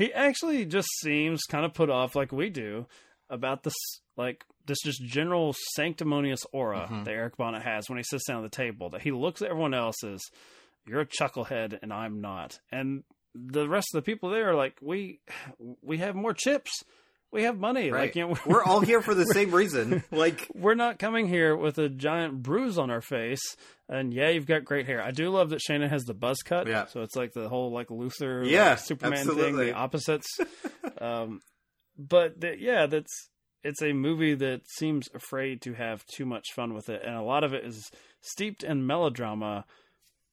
He 0.02 0.12
actually 0.12 0.64
just 0.64 0.88
seems 1.00 1.42
kind 1.48 1.64
of 1.64 1.74
put 1.74 1.90
off 1.90 2.16
like 2.16 2.32
we 2.32 2.50
do 2.50 2.86
about 3.30 3.62
this 3.62 3.74
like 4.16 4.44
this 4.66 4.78
just 4.84 5.02
general 5.04 5.54
sanctimonious 5.76 6.44
aura 6.52 6.88
Mhm. 6.90 7.04
that 7.04 7.10
Eric 7.12 7.36
Bana 7.36 7.60
has 7.60 7.88
when 7.88 7.98
he 7.98 8.02
sits 8.04 8.26
down 8.26 8.44
at 8.44 8.50
the 8.50 8.56
table. 8.56 8.90
That 8.90 9.02
he 9.02 9.10
looks 9.12 9.42
at 9.42 9.48
everyone 9.50 9.74
else 9.74 10.02
as 10.04 10.20
you're 10.86 11.00
a 11.02 11.06
chucklehead 11.06 11.78
and 11.82 11.92
I'm 11.92 12.20
not. 12.20 12.58
And 12.70 13.04
the 13.34 13.68
rest 13.68 13.88
of 13.94 13.98
the 14.04 14.10
people 14.10 14.30
there 14.30 14.50
are 14.50 14.54
like, 14.54 14.76
we 14.82 15.20
we 15.82 15.98
have 15.98 16.14
more 16.14 16.34
chips. 16.34 16.72
We 17.32 17.44
have 17.44 17.58
money. 17.58 17.90
right. 17.90 18.02
Like 18.02 18.16
you 18.16 18.28
know, 18.28 18.36
We're 18.46 18.62
all 18.62 18.80
here 18.80 19.00
for 19.00 19.14
the 19.14 19.24
same 19.32 19.52
reason. 19.52 20.04
Like 20.10 20.48
we're 20.54 20.74
not 20.74 20.98
coming 20.98 21.26
here 21.26 21.56
with 21.56 21.78
a 21.78 21.88
giant 21.88 22.42
bruise 22.42 22.78
on 22.78 22.90
our 22.90 23.00
face. 23.00 23.40
And 23.88 24.12
yeah, 24.12 24.28
you've 24.28 24.46
got 24.46 24.64
great 24.64 24.86
hair. 24.86 25.02
I 25.02 25.10
do 25.10 25.30
love 25.30 25.50
that 25.50 25.60
Shannon 25.60 25.88
has 25.88 26.04
the 26.04 26.14
buzz 26.14 26.38
cut. 26.44 26.66
Yeah. 26.66 26.86
So 26.86 27.00
it's 27.00 27.16
like 27.16 27.32
the 27.32 27.48
whole 27.48 27.72
like 27.72 27.90
Luther, 27.90 28.42
like, 28.42 28.52
Yeah, 28.52 28.74
Superman 28.76 29.26
thing, 29.26 29.56
the 29.56 29.72
opposites. 29.72 30.26
um, 31.00 31.40
but 31.98 32.40
the, 32.40 32.54
yeah, 32.58 32.86
that's 32.86 33.30
it's 33.64 33.82
a 33.82 33.92
movie 33.92 34.34
that 34.34 34.62
seems 34.76 35.08
afraid 35.14 35.62
to 35.62 35.72
have 35.74 36.04
too 36.06 36.26
much 36.26 36.52
fun 36.54 36.74
with 36.74 36.88
it, 36.88 37.02
and 37.04 37.14
a 37.14 37.22
lot 37.22 37.44
of 37.44 37.54
it 37.54 37.64
is 37.64 37.90
steeped 38.20 38.62
in 38.64 38.86
melodrama 38.86 39.64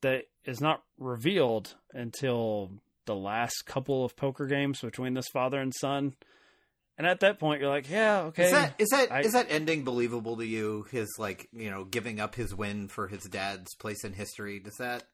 that 0.01 0.23
is 0.45 0.59
not 0.61 0.83
revealed 0.97 1.75
until 1.93 2.71
the 3.05 3.15
last 3.15 3.65
couple 3.65 4.03
of 4.03 4.15
poker 4.15 4.45
games 4.47 4.81
between 4.81 5.13
this 5.13 5.27
father 5.31 5.59
and 5.59 5.73
son. 5.75 6.13
And 6.99 7.07
at 7.07 7.21
that 7.21 7.39
point, 7.39 7.61
you're 7.61 7.69
like, 7.69 7.89
yeah, 7.89 8.23
okay. 8.23 8.43
is 8.45 8.51
that 8.51 8.73
is 8.77 8.89
that 8.89 9.11
I- 9.11 9.21
is 9.21 9.31
that 9.31 9.47
ending 9.49 9.83
believable 9.85 10.35
to 10.37 10.45
you? 10.45 10.85
His 10.91 11.07
like 11.17 11.47
you 11.53 11.71
know 11.71 11.85
giving 11.85 12.19
up 12.19 12.35
his 12.35 12.53
win 12.53 12.89
for 12.89 13.07
his 13.07 13.23
dad's 13.23 13.73
place 13.75 14.03
in 14.03 14.13
history. 14.13 14.59
Does 14.59 14.75
that? 14.79 15.05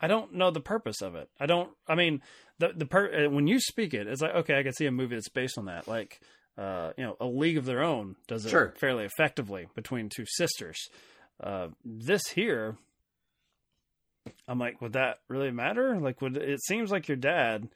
I 0.00 0.08
don't 0.08 0.34
know 0.34 0.50
the 0.50 0.60
purpose 0.60 1.00
of 1.02 1.14
it. 1.14 1.30
I 1.40 1.46
don't. 1.46 1.70
I 1.88 1.94
mean, 1.94 2.22
the 2.58 2.72
the 2.76 2.86
per, 2.86 3.26
uh, 3.26 3.30
when 3.30 3.46
you 3.46 3.60
speak 3.60 3.94
it, 3.94 4.08
it's 4.08 4.20
like 4.20 4.34
okay, 4.34 4.58
I 4.58 4.62
can 4.64 4.72
see 4.72 4.86
a 4.86 4.90
movie 4.90 5.14
that's 5.14 5.28
based 5.28 5.56
on 5.58 5.66
that. 5.66 5.86
Like, 5.86 6.20
uh, 6.58 6.90
you 6.98 7.04
know, 7.04 7.16
A 7.20 7.26
League 7.26 7.56
of 7.56 7.66
Their 7.66 7.84
Own 7.84 8.16
does 8.26 8.44
it 8.44 8.50
Sure. 8.50 8.74
fairly 8.76 9.04
effectively 9.04 9.68
between 9.76 10.08
two 10.08 10.26
sisters. 10.26 10.76
Uh, 11.40 11.68
this 11.84 12.22
here, 12.34 12.76
I'm 14.48 14.58
like, 14.58 14.80
would 14.82 14.94
that 14.94 15.18
really 15.28 15.50
matter? 15.52 15.98
Like, 16.00 16.20
would 16.20 16.36
it 16.36 16.60
seems 16.64 16.90
like 16.90 17.06
your 17.08 17.16
dad 17.16 17.68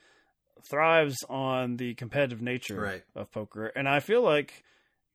thrives 0.68 1.16
on 1.28 1.76
the 1.76 1.94
competitive 1.94 2.42
nature 2.42 2.80
Right. 2.80 3.02
of 3.14 3.30
poker, 3.32 3.66
and 3.66 3.88
I 3.88 4.00
feel 4.00 4.22
like 4.22 4.64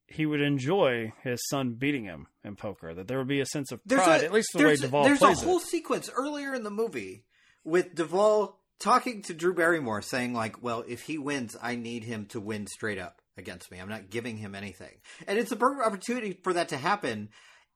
he 0.07 0.25
would 0.25 0.41
enjoy 0.41 1.11
his 1.23 1.39
son 1.49 1.73
beating 1.73 2.03
him 2.05 2.27
in 2.43 2.55
poker. 2.55 2.93
That 2.93 3.07
there 3.07 3.17
would 3.17 3.27
be 3.27 3.39
a 3.41 3.45
sense 3.45 3.71
of 3.71 3.79
There's 3.85 4.03
pride, 4.03 4.21
a, 4.21 4.25
at 4.25 4.31
least 4.33 4.49
the 4.53 4.59
way 4.59 4.63
there's, 4.65 4.81
Duvall 4.81 5.03
there's 5.03 5.19
plays 5.19 5.41
a 5.41 5.45
whole 5.45 5.57
it. 5.57 5.63
sequence 5.63 6.09
earlier 6.15 6.53
in 6.53 6.63
the 6.63 6.69
movie 6.69 7.25
with 7.63 7.95
Duvall 7.95 8.59
talking 8.79 9.21
to 9.23 9.33
Drew 9.33 9.53
Barrymore, 9.53 10.01
saying 10.01 10.33
like, 10.33 10.61
"Well, 10.61 10.83
if 10.87 11.01
he 11.03 11.17
wins, 11.17 11.55
I 11.61 11.75
need 11.75 12.03
him 12.03 12.25
to 12.27 12.39
win 12.39 12.67
straight 12.67 12.99
up 12.99 13.21
against 13.37 13.71
me. 13.71 13.79
I'm 13.79 13.89
not 13.89 14.09
giving 14.11 14.37
him 14.37 14.53
anything." 14.53 14.93
And 15.27 15.39
it's 15.39 15.51
a 15.51 15.55
perfect 15.55 15.85
opportunity 15.87 16.37
for 16.43 16.53
that 16.53 16.69
to 16.69 16.77
happen. 16.77 17.29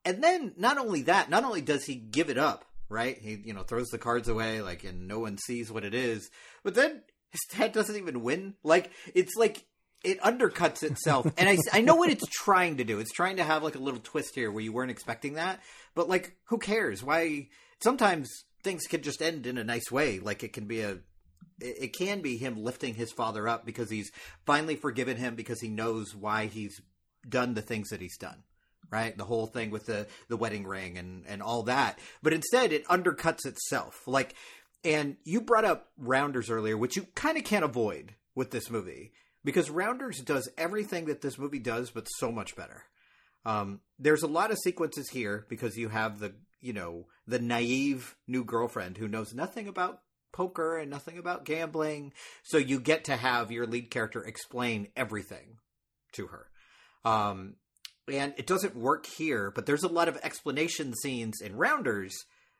And 0.05 0.23
then 0.23 0.53
not 0.55 0.77
only 0.77 1.01
that, 1.03 1.29
not 1.29 1.43
only 1.43 1.61
does 1.61 1.85
he 1.85 1.95
give 1.95 2.29
it 2.29 2.37
up, 2.37 2.63
right? 2.89 3.17
He 3.17 3.41
you 3.43 3.53
know 3.53 3.63
throws 3.63 3.87
the 3.87 3.97
cards 3.97 4.27
away, 4.27 4.61
like, 4.61 4.83
and 4.83 5.07
no 5.07 5.17
one 5.19 5.37
sees 5.39 5.71
what 5.71 5.83
it 5.83 5.93
is. 5.95 6.29
But 6.63 6.75
then 6.75 7.01
his 7.29 7.41
dad 7.57 7.71
doesn't 7.71 7.95
even 7.95 8.21
win. 8.21 8.55
Like 8.63 8.91
it's 9.13 9.35
like 9.35 9.65
it 10.03 10.19
undercuts 10.21 10.81
itself. 10.83 11.25
and 11.37 11.49
I, 11.49 11.57
I 11.73 11.81
know 11.81 11.95
what 11.95 12.09
it's 12.09 12.25
trying 12.27 12.77
to 12.77 12.83
do. 12.83 12.99
It's 12.99 13.11
trying 13.11 13.37
to 13.37 13.43
have 13.43 13.63
like 13.63 13.75
a 13.75 13.79
little 13.79 13.99
twist 13.99 14.35
here 14.35 14.51
where 14.51 14.63
you 14.63 14.71
weren't 14.71 14.91
expecting 14.91 15.33
that. 15.33 15.59
But 15.95 16.07
like, 16.09 16.35
who 16.45 16.57
cares? 16.57 17.03
Why? 17.03 17.49
Sometimes 17.83 18.29
things 18.63 18.83
can 18.87 19.01
just 19.01 19.21
end 19.21 19.45
in 19.45 19.57
a 19.57 19.63
nice 19.63 19.91
way. 19.91 20.19
Like 20.19 20.43
it 20.43 20.53
can 20.53 20.65
be 20.65 20.81
a. 20.81 20.99
It 21.61 21.93
can 21.97 22.21
be 22.21 22.37
him 22.37 22.55
lifting 22.63 22.93
his 22.93 23.11
father 23.11 23.45
up 23.45 23.65
because 23.65 23.89
he's 23.89 24.11
finally 24.45 24.77
forgiven 24.77 25.17
him 25.17 25.35
because 25.35 25.59
he 25.59 25.67
knows 25.67 26.15
why 26.15 26.45
he's 26.45 26.79
done 27.27 27.53
the 27.53 27.61
things 27.61 27.89
that 27.89 27.99
he's 27.99 28.17
done. 28.17 28.43
right? 28.89 29.17
The 29.17 29.25
whole 29.25 29.45
thing 29.45 29.69
with 29.69 29.85
the 29.85 30.07
the 30.29 30.37
wedding 30.37 30.65
ring 30.65 30.97
and 30.97 31.25
and 31.27 31.41
all 31.41 31.63
that. 31.63 31.99
But 32.23 32.31
instead, 32.33 32.71
it 32.71 32.87
undercuts 32.87 33.45
itself. 33.45 34.07
Like, 34.07 34.35
and 34.83 35.17
you 35.23 35.41
brought 35.41 35.65
up 35.65 35.89
Rounders 35.97 36.49
earlier, 36.49 36.77
which 36.77 36.95
you 36.95 37.07
kind 37.15 37.37
of 37.37 37.43
can't 37.43 37.65
avoid 37.65 38.15
with 38.35 38.51
this 38.51 38.69
movie 38.69 39.11
because 39.43 39.69
Rounders 39.69 40.19
does 40.19 40.49
everything 40.57 41.05
that 41.05 41.21
this 41.21 41.37
movie 41.37 41.59
does, 41.59 41.89
but 41.91 42.05
so 42.05 42.31
much 42.31 42.55
better. 42.55 42.83
Um, 43.45 43.81
there's 43.97 44.23
a 44.23 44.27
lot 44.27 44.51
of 44.51 44.57
sequences 44.57 45.09
here 45.09 45.45
because 45.49 45.77
you 45.77 45.89
have 45.89 46.19
the 46.19 46.33
you 46.61 46.73
know 46.73 47.07
the 47.25 47.39
naive 47.39 48.15
new 48.27 48.43
girlfriend 48.43 48.97
who 48.97 49.07
knows 49.07 49.33
nothing 49.33 49.67
about 49.67 50.01
poker 50.31 50.77
and 50.77 50.89
nothing 50.89 51.17
about 51.17 51.45
gambling, 51.45 52.13
so 52.43 52.57
you 52.57 52.79
get 52.79 53.05
to 53.05 53.15
have 53.15 53.51
your 53.51 53.65
lead 53.65 53.89
character 53.89 54.23
explain 54.23 54.89
everything 54.95 55.57
to 56.13 56.27
her. 56.27 56.47
Um, 57.05 57.55
and 58.11 58.33
it 58.37 58.47
doesn't 58.47 58.75
work 58.75 59.05
here, 59.05 59.51
but 59.51 59.65
there's 59.65 59.83
a 59.83 59.87
lot 59.87 60.07
of 60.07 60.17
explanation 60.17 60.93
scenes 60.95 61.41
in 61.41 61.55
Rounders 61.55 62.15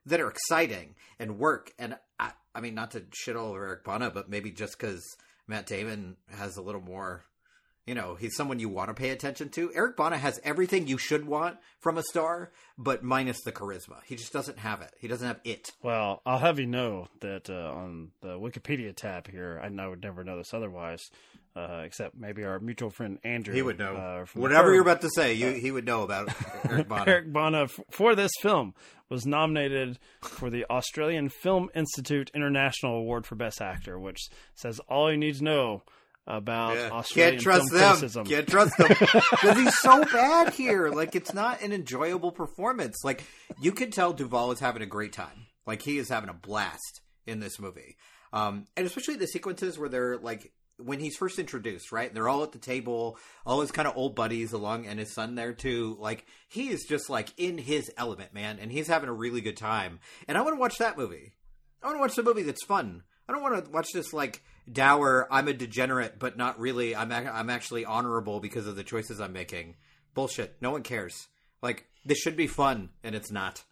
that 0.06 0.20
are 0.20 0.30
exciting 0.30 0.96
and 1.20 1.38
work. 1.38 1.74
And 1.78 1.98
I, 2.20 2.32
I 2.54 2.62
mean, 2.62 2.76
not 2.76 2.92
to 2.92 3.06
shit 3.14 3.36
all 3.36 3.50
over 3.50 3.66
Eric 3.66 3.84
Bana, 3.84 4.12
but 4.12 4.30
maybe 4.30 4.52
just 4.52 4.78
because 4.78 5.04
Matt 5.48 5.66
Damon 5.66 6.18
has 6.30 6.58
a 6.58 6.62
little 6.62 6.82
more, 6.82 7.26
you 7.86 7.96
know, 7.96 8.16
he's 8.16 8.36
someone 8.36 8.60
you 8.60 8.70
want 8.70 8.90
to 8.90 8.94
pay 8.94 9.10
attention 9.10 9.50
to. 9.50 9.72
Eric 9.74 9.98
Bana 9.98 10.18
has 10.18 10.40
everything 10.44 10.88
you 10.88 10.98
should 10.98 11.26
want 11.26 11.58
from 11.80 11.98
a 11.98 12.04
star, 12.04 12.52
but 12.78 13.04
minus 13.04 13.42
the 13.42 13.52
charisma. 13.52 13.98
He 14.06 14.16
just 14.16 14.34
doesn't 14.34 14.60
have 14.60 14.82
it. 14.82 14.94
He 15.00 15.08
doesn't 15.08 15.28
have 15.28 15.40
it. 15.44 15.72
Well, 15.82 16.22
I'll 16.26 16.40
have 16.40 16.60
you 16.60 16.68
know 16.68 17.08
that 17.22 17.50
uh, 17.50 17.72
on 17.72 18.12
the 18.22 18.40
Wikipedia 18.40 18.96
tab 18.96 19.28
here, 19.28 19.60
I, 19.64 19.88
would 19.88 20.04
never 20.04 20.24
know 20.24 20.38
this 20.38 20.54
otherwise, 20.54 21.10
uh, 21.56 21.82
except 21.86 22.16
maybe 22.18 22.44
our 22.44 22.60
mutual 22.60 22.90
friend 22.90 23.20
Andrew. 23.24 23.54
He 23.54 23.62
would 23.62 23.80
know. 23.80 23.96
Uh, 23.96 24.26
Whatever 24.34 24.72
you're 24.74 24.82
about 24.82 25.02
to 25.02 25.10
say, 25.16 25.34
you, 25.34 25.52
he 25.52 25.72
would 25.72 25.86
know 25.86 26.04
about 26.04 26.30
Eric 26.70 26.88
Bana. 26.88 27.04
Eric 27.12 27.34
Bana 27.34 27.64
f- 27.64 27.80
for 27.90 28.16
this 28.16 28.32
film 28.42 28.74
was 29.10 29.26
nominated 29.26 29.98
for 30.22 30.50
the 30.50 30.66
Australian 30.70 31.30
Film 31.30 31.70
Institute 31.74 32.30
International 32.36 32.96
Award 32.98 33.26
for 33.26 33.36
Best 33.36 33.62
Actor, 33.62 34.00
which 34.00 34.20
says 34.56 34.80
all 34.88 35.12
you 35.12 35.18
need 35.18 35.36
to 35.36 35.44
know 35.44 35.84
about 36.28 36.76
Yeah. 36.76 36.90
Australian 36.92 37.34
Can't 37.34 37.42
trust 37.44 37.70
film 37.72 37.80
them. 37.82 37.90
criticism. 37.90 38.26
Can't 38.28 38.48
trust 38.48 38.78
them 38.78 38.88
because 39.32 39.58
he's 39.58 39.80
so 39.80 40.06
bad 40.06 40.54
here. 40.54 40.90
Like 40.90 41.16
it's 41.16 41.34
not 41.34 41.64
an 41.64 41.72
enjoyable 41.72 42.32
performance. 42.32 42.98
Like 43.04 43.24
you 43.60 43.72
can 43.72 43.90
tell 43.90 44.14
Duvall 44.14 44.52
is 44.52 44.60
having 44.60 44.84
a 44.84 44.86
great 44.86 45.12
time. 45.14 45.48
Like 45.66 45.82
he 45.82 45.98
is 45.98 46.10
having 46.10 46.30
a 46.30 46.34
blast 46.34 47.02
in 47.26 47.40
this 47.40 47.60
movie, 47.60 47.96
um, 48.32 48.68
and 48.78 48.86
especially 48.86 49.16
the 49.16 49.28
sequences 49.28 49.78
where 49.80 49.90
they're 49.90 50.18
like 50.18 50.52
when 50.80 51.00
he's 51.00 51.18
first 51.18 51.40
introduced, 51.40 51.92
right? 51.92 52.14
They're 52.14 52.30
all 52.30 52.44
at 52.44 52.52
the 52.52 52.58
table, 52.58 53.18
all 53.46 53.62
his 53.62 53.72
kind 53.72 53.88
of 53.88 53.98
old 53.98 54.16
buddies 54.16 54.54
along, 54.54 54.86
and 54.86 55.00
his 55.00 55.14
son 55.14 55.36
there 55.36 55.54
too. 55.54 55.98
Like 56.00 56.26
he 56.48 56.70
is 56.70 56.86
just 56.88 57.10
like 57.10 57.30
in 57.38 57.58
his 57.58 57.92
element, 57.98 58.34
man, 58.34 58.60
and 58.60 58.72
he's 58.72 58.88
having 58.88 59.10
a 59.10 59.14
really 59.14 59.42
good 59.42 59.58
time. 59.58 60.00
And 60.28 60.38
I 60.38 60.42
want 60.42 60.56
to 60.56 60.60
watch 60.60 60.78
that 60.78 60.98
movie. 60.98 61.34
I 61.82 61.88
want 61.88 61.98
to 61.98 62.02
watch 62.02 62.16
the 62.16 62.24
movie 62.24 62.44
that's 62.44 62.66
fun. 62.66 63.04
I 63.28 63.34
don't 63.34 63.42
want 63.42 63.64
to 63.64 63.72
watch 63.72 63.90
this 63.94 64.14
like 64.14 64.44
dour. 64.72 65.28
I'm 65.32 65.48
a 65.48 65.54
degenerate, 65.54 66.20
but 66.20 66.38
not 66.38 66.60
really. 66.60 66.96
I'm 66.96 67.12
I'm 67.12 67.50
actually 67.50 67.86
honorable 67.86 68.40
because 68.40 68.68
of 68.68 68.76
the 68.76 68.84
choices 68.84 69.22
I'm 69.22 69.34
making. 69.34 69.76
Bullshit. 70.14 70.58
No 70.62 70.72
one 70.72 70.84
cares. 70.84 71.28
Like 71.62 71.86
this 72.06 72.18
should 72.18 72.36
be 72.36 72.48
fun, 72.48 72.90
and 73.04 73.16
it's 73.16 73.32
not. 73.32 73.64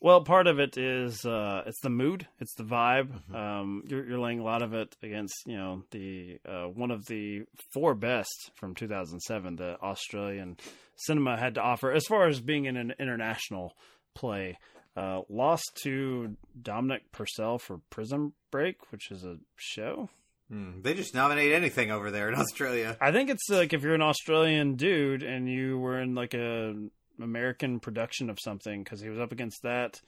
Well, 0.00 0.22
part 0.22 0.46
of 0.46 0.60
it 0.60 0.76
is 0.78 1.24
uh, 1.24 1.64
it's 1.66 1.80
the 1.80 1.90
mood, 1.90 2.26
it's 2.40 2.54
the 2.54 2.62
vibe. 2.62 3.08
Mm-hmm. 3.10 3.34
Um, 3.34 3.82
you're, 3.86 4.06
you're 4.08 4.18
laying 4.20 4.38
a 4.38 4.44
lot 4.44 4.62
of 4.62 4.72
it 4.72 4.96
against 5.02 5.34
you 5.46 5.56
know 5.56 5.82
the 5.90 6.38
uh, 6.48 6.66
one 6.66 6.90
of 6.92 7.06
the 7.06 7.42
four 7.72 7.94
best 7.94 8.50
from 8.54 8.74
2007 8.74 9.56
the 9.56 9.76
Australian 9.82 10.56
cinema 10.96 11.36
had 11.36 11.54
to 11.56 11.60
offer 11.62 11.90
as 11.92 12.04
far 12.06 12.28
as 12.28 12.40
being 12.40 12.66
in 12.66 12.76
an 12.76 12.94
international 13.00 13.74
play. 14.14 14.58
Uh, 14.96 15.20
lost 15.28 15.78
to 15.84 16.36
Dominic 16.60 17.10
Purcell 17.12 17.58
for 17.58 17.78
Prison 17.90 18.32
Break, 18.50 18.90
which 18.90 19.10
is 19.12 19.22
a 19.24 19.36
show. 19.56 20.08
Hmm, 20.50 20.80
They 20.80 20.94
just 20.94 21.14
nominate 21.14 21.52
anything 21.52 21.90
over 21.92 22.10
there 22.10 22.28
in 22.28 22.34
Australia. 22.38 22.96
I 23.00 23.12
think 23.12 23.30
it's 23.30 23.48
like 23.48 23.72
if 23.72 23.82
you're 23.82 23.94
an 23.94 24.02
Australian 24.02 24.74
dude 24.76 25.22
and 25.22 25.48
you 25.48 25.78
were 25.78 26.00
in 26.00 26.14
like 26.16 26.34
a 26.34 26.74
American 27.22 27.80
production 27.80 28.30
of 28.30 28.38
something 28.40 28.82
because 28.82 29.00
he 29.00 29.08
was 29.08 29.18
up 29.18 29.32
against 29.32 29.62
that, 29.62 30.00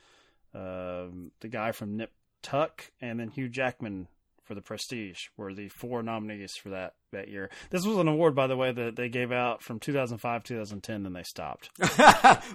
um, 0.55 1.31
the 1.41 1.49
guy 1.49 1.73
from 1.73 1.97
Nip 1.97 2.13
Tuck, 2.43 2.91
and 3.01 3.21
then 3.21 3.29
Hugh 3.29 3.49
Jackman 3.49 4.09
for 4.51 4.57
the 4.57 4.61
Prestige 4.61 5.29
were 5.37 5.55
the 5.55 5.69
four 5.69 6.03
nominees 6.03 6.57
for 6.57 6.71
that 6.71 6.95
that 7.13 7.29
year. 7.29 7.51
This 7.71 7.87
was 7.87 7.97
an 7.99 8.09
award, 8.09 8.35
by 8.35 8.49
the 8.49 8.57
way, 8.57 8.73
that 8.73 8.97
they 8.97 9.09
gave 9.09 9.31
out 9.31 9.63
from 9.63 9.79
2005 9.79 10.43
2010, 10.43 11.05
then 11.05 11.13
they 11.13 11.23
stopped. 11.23 11.71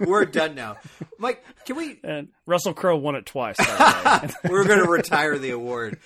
We're 0.00 0.26
done 0.26 0.54
now, 0.54 0.76
Mike. 1.18 1.42
Can 1.64 1.76
we? 1.76 1.98
And 2.04 2.28
Russell 2.44 2.74
Crowe 2.74 2.96
won 2.96 3.14
it 3.16 3.24
twice. 3.24 3.56
We're 4.44 4.64
going 4.64 4.84
to 4.84 4.90
retire 4.90 5.38
the 5.38 5.52
award. 5.52 5.98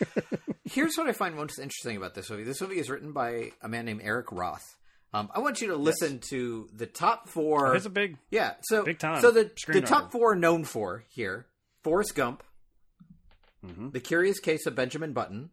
Here's 0.65 0.97
what 0.97 1.09
I 1.09 1.13
find 1.13 1.35
most 1.35 1.59
interesting 1.59 1.97
about 1.97 2.15
this 2.15 2.31
movie. 2.31 2.45
This 2.45 2.61
movie 2.61 2.79
is 2.79 2.89
written 2.89 3.13
by 3.13 3.51
a 3.61 3.69
man 3.69 3.85
named 3.85 4.03
Eric 4.05 4.31
Roth. 4.31 4.77
Um, 5.13 5.29
I 5.35 5.41
want 5.41 5.61
you 5.61 5.69
to 5.69 5.77
listen 5.77 6.21
to 6.31 6.69
the 6.73 6.87
top 6.87 7.29
four. 7.29 7.75
He's 7.75 7.87
a 7.87 7.91
big 7.91 8.17
Yeah, 8.31 8.55
so 8.63 8.85
Big 8.85 8.99
time 8.99 9.21
So 9.21 9.31
the 9.31 9.51
the 9.69 9.81
top 9.81 10.13
four 10.13 10.37
known 10.37 10.65
for 10.65 11.05
here: 11.09 11.47
Forrest 11.83 12.15
Gump, 12.15 12.43
Mhm. 13.67 13.93
The 13.93 14.01
Curious 14.01 14.39
Case 14.41 14.67
of 14.67 14.75
Benjamin 14.75 15.13
Button, 15.13 15.51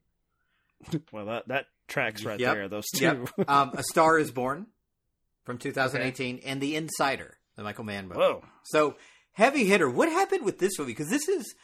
well 1.12 1.26
that 1.26 1.48
that 1.48 1.66
tracks 1.88 2.24
right 2.24 2.40
Yep. 2.40 2.54
there. 2.56 2.68
Those 2.70 2.86
two. 2.96 3.04
Yep. 3.06 3.30
um, 3.50 3.72
A 3.74 3.84
Star 3.84 4.20
Is 4.20 4.32
Born 4.32 4.68
from 5.44 5.58
2018, 5.58 6.40
and 6.46 6.62
The 6.62 6.76
Insider, 6.76 7.38
the 7.56 7.64
Michael 7.64 7.84
Mann 7.86 8.08
movie. 8.08 8.20
Whoa. 8.20 8.44
So 8.66 8.96
heavy 9.32 9.66
hitter. 9.66 9.90
What 9.90 10.10
happened 10.10 10.46
with 10.46 10.60
this 10.60 10.78
movie? 10.78 10.92
Because 10.92 11.10
this 11.10 11.28
is 11.28 11.56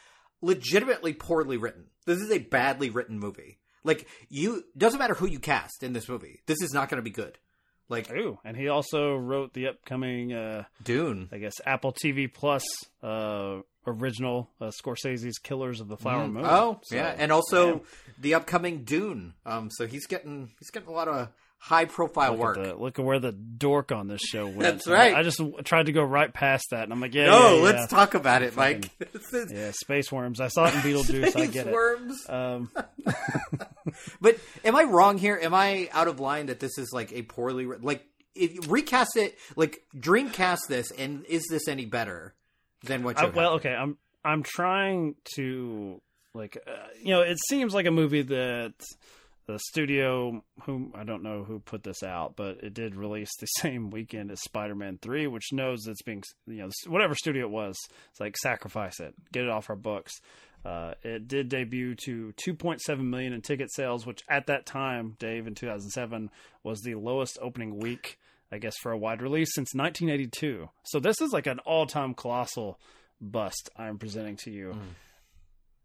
legitimately 0.42 1.12
poorly 1.14 1.56
written. 1.56 1.86
This 2.06 2.20
is 2.20 2.30
a 2.30 2.38
badly 2.38 2.90
written 2.90 3.18
movie. 3.18 3.58
Like 3.84 4.06
you, 4.28 4.64
doesn't 4.76 4.98
matter 4.98 5.14
who 5.14 5.26
you 5.26 5.38
cast 5.38 5.82
in 5.82 5.92
this 5.92 6.08
movie. 6.08 6.40
This 6.46 6.60
is 6.62 6.72
not 6.72 6.88
going 6.88 6.96
to 6.98 7.02
be 7.02 7.10
good. 7.10 7.38
Like 7.88 8.10
Ooh, 8.10 8.38
and 8.44 8.56
he 8.56 8.68
also 8.68 9.14
wrote 9.14 9.52
the 9.52 9.68
upcoming, 9.68 10.32
uh, 10.32 10.64
Dune. 10.82 11.28
I 11.32 11.38
guess, 11.38 11.54
Apple 11.66 11.92
TV 11.92 12.32
Plus 12.32 12.64
uh, 13.02 13.58
original 13.86 14.50
uh, 14.60 14.70
Scorsese's 14.82 15.38
Killers 15.38 15.80
of 15.80 15.88
the 15.88 15.96
Flower 15.96 16.26
Moon. 16.26 16.44
Oh, 16.46 16.80
So, 16.84 16.96
yeah, 16.96 17.14
and 17.16 17.30
also 17.30 17.74
yeah. 17.74 17.80
the 18.18 18.34
upcoming 18.34 18.84
Dune. 18.84 19.34
Um, 19.44 19.68
so 19.70 19.86
he's 19.86 20.06
getting 20.06 20.50
he's 20.58 20.70
getting 20.70 20.88
a 20.88 20.92
lot 20.92 21.08
of 21.08 21.28
high 21.64 21.86
profile 21.86 22.32
Look 22.32 22.40
work. 22.40 22.58
At 22.58 22.64
the, 22.64 22.74
look 22.74 22.98
at 22.98 23.04
where 23.04 23.18
the 23.18 23.32
dork 23.32 23.90
on 23.90 24.06
this 24.06 24.20
show 24.20 24.44
went. 24.44 24.58
That's 24.58 24.86
right. 24.86 25.14
I, 25.14 25.20
I 25.20 25.22
just 25.22 25.40
tried 25.64 25.86
to 25.86 25.92
go 25.92 26.02
right 26.02 26.32
past 26.32 26.66
that, 26.72 26.82
and 26.82 26.92
I'm 26.92 27.00
like, 27.00 27.14
yeah, 27.14 27.26
no, 27.26 27.56
yeah, 27.56 27.62
let's 27.62 27.80
yeah. 27.90 27.98
talk 27.98 28.12
about 28.12 28.42
it, 28.42 28.54
Mike. 28.54 28.90
Is 29.32 29.50
Yeah, 29.50 29.70
space 29.70 30.12
worms. 30.12 30.40
I 30.40 30.48
saw 30.48 30.66
it 30.66 30.74
in 30.74 30.80
Beetlejuice. 30.80 31.40
I 31.40 31.46
get 31.46 31.72
worms. 31.72 32.22
it. 32.28 32.30
Um, 32.30 32.70
But 34.20 34.38
am 34.64 34.76
I 34.76 34.84
wrong 34.84 35.18
here? 35.18 35.38
Am 35.40 35.54
I 35.54 35.88
out 35.92 36.08
of 36.08 36.20
line 36.20 36.46
that 36.46 36.60
this 36.60 36.78
is 36.78 36.90
like 36.92 37.12
a 37.12 37.22
poorly 37.22 37.66
writ- 37.66 37.84
like 37.84 38.04
if 38.34 38.54
you 38.54 38.60
recast 38.66 39.16
it 39.16 39.36
like 39.56 39.84
Dreamcast 39.96 40.66
this 40.68 40.90
and 40.90 41.24
is 41.26 41.46
this 41.50 41.68
any 41.68 41.84
better 41.84 42.34
than 42.82 43.02
what 43.02 43.20
you 43.20 43.30
well, 43.34 43.54
okay. 43.54 43.74
I'm 43.74 43.98
I'm 44.24 44.42
trying 44.42 45.16
to 45.36 46.00
like 46.32 46.56
uh, 46.66 46.72
you 47.00 47.10
know 47.10 47.20
it 47.20 47.38
seems 47.48 47.74
like 47.74 47.86
a 47.86 47.90
movie 47.90 48.22
that 48.22 48.74
the 49.46 49.58
studio 49.58 50.42
whom 50.62 50.92
I 50.94 51.04
don't 51.04 51.22
know 51.22 51.44
who 51.44 51.58
put 51.58 51.82
this 51.82 52.02
out, 52.02 52.34
but 52.36 52.62
it 52.62 52.74
did 52.74 52.96
release 52.96 53.30
the 53.38 53.46
same 53.60 53.90
weekend 53.90 54.30
as 54.30 54.42
Spider-Man 54.42 54.98
3, 55.02 55.26
which 55.26 55.52
knows 55.52 55.86
it's 55.86 56.02
being 56.02 56.22
you 56.46 56.58
know 56.58 56.70
whatever 56.86 57.14
studio 57.14 57.46
it 57.46 57.50
was, 57.50 57.76
it's 58.10 58.20
like 58.20 58.36
sacrifice 58.36 59.00
it, 59.00 59.14
get 59.32 59.44
it 59.44 59.50
off 59.50 59.70
our 59.70 59.76
books. 59.76 60.12
Uh, 60.64 60.94
it 61.02 61.28
did 61.28 61.50
debut 61.50 61.94
to 61.94 62.32
2.7 62.42 62.98
million 62.98 63.34
in 63.34 63.42
ticket 63.42 63.70
sales, 63.70 64.06
which 64.06 64.22
at 64.30 64.46
that 64.46 64.64
time, 64.64 65.14
Dave, 65.18 65.46
in 65.46 65.54
2007, 65.54 66.30
was 66.62 66.80
the 66.80 66.94
lowest 66.94 67.38
opening 67.42 67.78
week, 67.78 68.18
I 68.50 68.56
guess, 68.56 68.74
for 68.82 68.90
a 68.90 68.96
wide 68.96 69.20
release 69.20 69.54
since 69.54 69.74
1982. 69.74 70.70
So 70.84 71.00
this 71.00 71.20
is 71.20 71.32
like 71.32 71.46
an 71.46 71.58
all-time 71.60 72.14
colossal 72.14 72.80
bust 73.20 73.68
I'm 73.76 73.98
presenting 73.98 74.36
to 74.44 74.50
you. 74.50 74.74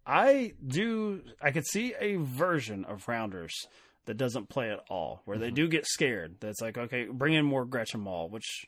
I 0.10 0.54
do. 0.66 1.22
I 1.42 1.52
could 1.52 1.68
see 1.68 1.94
a 2.00 2.16
version 2.16 2.84
of 2.86 3.08
Rounders 3.08 3.54
that 4.06 4.18
doesn't 4.18 4.50
play 4.50 4.72
at 4.72 4.80
all, 4.90 5.22
where 5.26 5.38
they 5.38 5.52
do 5.52 5.68
get 5.68 5.86
scared. 5.86 6.36
That's 6.40 6.62
like, 6.62 6.78
okay, 6.80 7.06
bring 7.06 7.36
in 7.36 7.46
more 7.46 7.64
Gretchen 7.64 8.00
Mol, 8.00 8.28
which, 8.28 8.66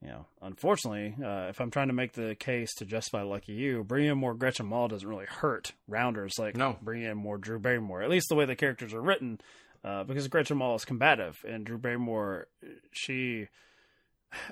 you 0.00 0.08
know, 0.08 0.24
unfortunately, 0.40 1.14
uh, 1.22 1.48
if 1.50 1.60
I'm 1.60 1.70
trying 1.70 1.88
to 1.88 1.92
make 1.92 2.12
the 2.14 2.34
case 2.36 2.72
to 2.76 2.86
justify 2.86 3.20
Lucky 3.20 3.52
You, 3.52 3.84
bringing 3.84 4.10
in 4.10 4.16
more 4.18 4.32
Gretchen 4.34 4.64
Mol 4.64 4.88
doesn't 4.88 5.06
really 5.06 5.26
hurt 5.26 5.72
Rounders. 5.88 6.32
Like, 6.38 6.56
No. 6.56 6.78
bring 6.80 7.02
in 7.02 7.18
more 7.18 7.36
Drew 7.36 7.58
Barrymore. 7.58 8.02
At 8.02 8.08
least 8.08 8.30
the 8.30 8.34
way 8.34 8.46
the 8.46 8.56
characters 8.56 8.94
are 8.94 9.02
written, 9.02 9.40
uh, 9.84 10.04
because 10.04 10.26
Gretchen 10.28 10.56
Mol 10.56 10.74
is 10.76 10.86
combative, 10.86 11.44
and 11.46 11.66
Drew 11.66 11.76
Barrymore, 11.76 12.46
she, 12.92 13.48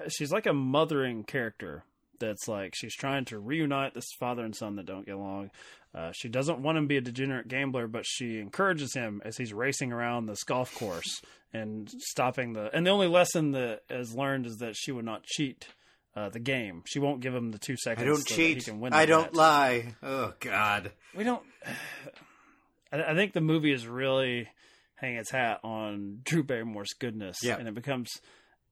she's 0.09 0.33
like 0.33 0.45
a 0.45 0.53
mothering 0.53 1.25
character 1.25 1.85
that's 2.19 2.47
like 2.47 2.75
she's 2.77 2.95
trying 2.95 3.25
to 3.25 3.39
reunite 3.39 3.95
this 3.95 4.13
father 4.19 4.45
and 4.45 4.55
son 4.55 4.77
that 4.77 4.85
don't 4.85 5.07
get 5.07 5.15
along. 5.15 5.51
Uh, 5.95 6.13
she 6.13 6.29
doesn't 6.29 6.61
want 6.63 6.79
him 6.79 6.85
to 6.85 6.89
be 6.89 6.97
a 6.97 7.01
degenerate 7.01 7.49
gambler, 7.49 7.89
but 7.89 8.05
she 8.07 8.39
encourages 8.39 8.95
him 8.95 9.21
as 9.25 9.37
he's 9.37 9.53
racing 9.53 9.93
around 9.93 10.27
this 10.27 10.45
golf 10.45 10.73
course 10.77 11.21
and 11.53 11.91
stopping 11.99 12.53
the. 12.53 12.71
And 12.73 12.87
the 12.87 12.91
only 12.91 13.09
lesson 13.09 13.51
that 13.53 13.81
is 13.91 14.15
learned 14.15 14.47
is 14.47 14.59
that 14.59 14.77
she 14.77 14.93
would 14.93 15.05
not 15.05 15.25
cheat 15.25 15.67
uh, 16.15 16.29
the 16.29 16.39
game. 16.39 16.83
She 16.87 17.01
won't 17.01 17.21
give 17.21 17.35
him 17.35 17.51
the 17.51 17.59
two 17.59 17.77
seconds. 17.77 18.05
I 18.05 18.07
don't 18.07 18.29
so 18.29 18.35
cheat. 18.37 18.65
can 18.65 18.79
win 18.81 18.93
I 18.93 19.05
don't 19.07 19.35
lie. 19.35 19.95
Oh 20.03 20.33
God. 20.39 20.93
We 21.17 21.25
don't. 21.25 21.43
I, 22.93 23.03
I 23.03 23.15
think 23.15 23.33
the 23.33 23.41
movie 23.41 23.73
is 23.73 23.87
really 23.87 24.49
hanging 24.97 25.19
its 25.19 25.31
hat 25.31 25.61
on 25.65 26.21
Drew 26.25 26.43
Barrymore's 26.43 26.93
goodness, 26.99 27.39
Yeah. 27.43 27.57
and 27.57 27.67
it 27.67 27.75
becomes 27.75 28.11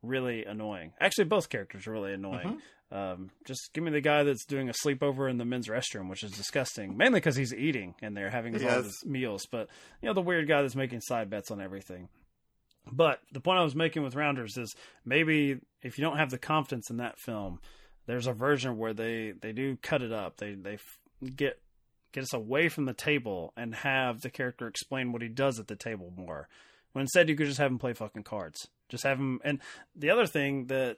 really 0.02 0.44
annoying. 0.44 0.92
Actually, 1.00 1.24
both 1.24 1.48
characters 1.48 1.86
are 1.86 1.92
really 1.92 2.12
annoying. 2.12 2.46
Mm-hmm. 2.46 2.58
Um, 2.90 3.30
just 3.44 3.70
give 3.74 3.84
me 3.84 3.90
the 3.90 4.00
guy 4.00 4.22
that's 4.22 4.46
doing 4.46 4.68
a 4.68 4.72
sleepover 4.72 5.30
in 5.30 5.36
the 5.36 5.44
men's 5.44 5.68
restroom, 5.68 6.08
which 6.08 6.22
is 6.22 6.30
disgusting. 6.32 6.96
Mainly 6.96 7.20
because 7.20 7.36
he's 7.36 7.52
eating 7.52 7.94
and 8.00 8.16
they're 8.16 8.30
having 8.30 8.54
all 8.54 8.60
Yes. 8.62 8.84
his 8.84 9.04
meals. 9.04 9.46
But 9.50 9.68
you 10.00 10.06
know, 10.08 10.14
the 10.14 10.22
weird 10.22 10.48
guy 10.48 10.62
that's 10.62 10.74
making 10.76 11.02
side 11.02 11.28
bets 11.28 11.50
on 11.50 11.60
everything. 11.60 12.08
But 12.90 13.20
the 13.32 13.40
point 13.40 13.58
I 13.58 13.62
was 13.64 13.74
making 13.74 14.02
with 14.02 14.14
Rounders 14.14 14.56
is 14.56 14.74
maybe 15.04 15.58
if 15.82 15.98
you 15.98 16.04
don't 16.04 16.16
have 16.16 16.30
the 16.30 16.38
confidence 16.38 16.88
in 16.88 16.96
that 16.96 17.18
film, 17.18 17.60
there's 18.06 18.26
a 18.26 18.32
version 18.32 18.78
where 18.78 18.94
they 18.94 19.32
they 19.38 19.52
do 19.52 19.76
cut 19.82 20.02
it 20.02 20.12
up. 20.12 20.38
They 20.38 20.54
they 20.54 20.78
get 21.36 21.60
get 22.12 22.22
us 22.22 22.32
away 22.32 22.70
from 22.70 22.86
the 22.86 22.94
table 22.94 23.52
and 23.54 23.74
have 23.74 24.22
the 24.22 24.30
character 24.30 24.66
explain 24.66 25.12
what 25.12 25.20
he 25.20 25.28
does 25.28 25.58
at 25.60 25.66
the 25.68 25.76
table 25.76 26.10
more. 26.16 26.48
When 26.92 27.02
instead 27.02 27.28
you 27.28 27.36
could 27.36 27.46
just 27.48 27.58
have 27.58 27.70
him 27.70 27.78
play 27.78 27.92
fucking 27.92 28.22
cards. 28.22 28.66
Just 28.88 29.04
have 29.04 29.18
him. 29.18 29.40
And 29.44 29.60
the 29.94 30.08
other 30.08 30.24
thing 30.26 30.68
that 30.68 30.96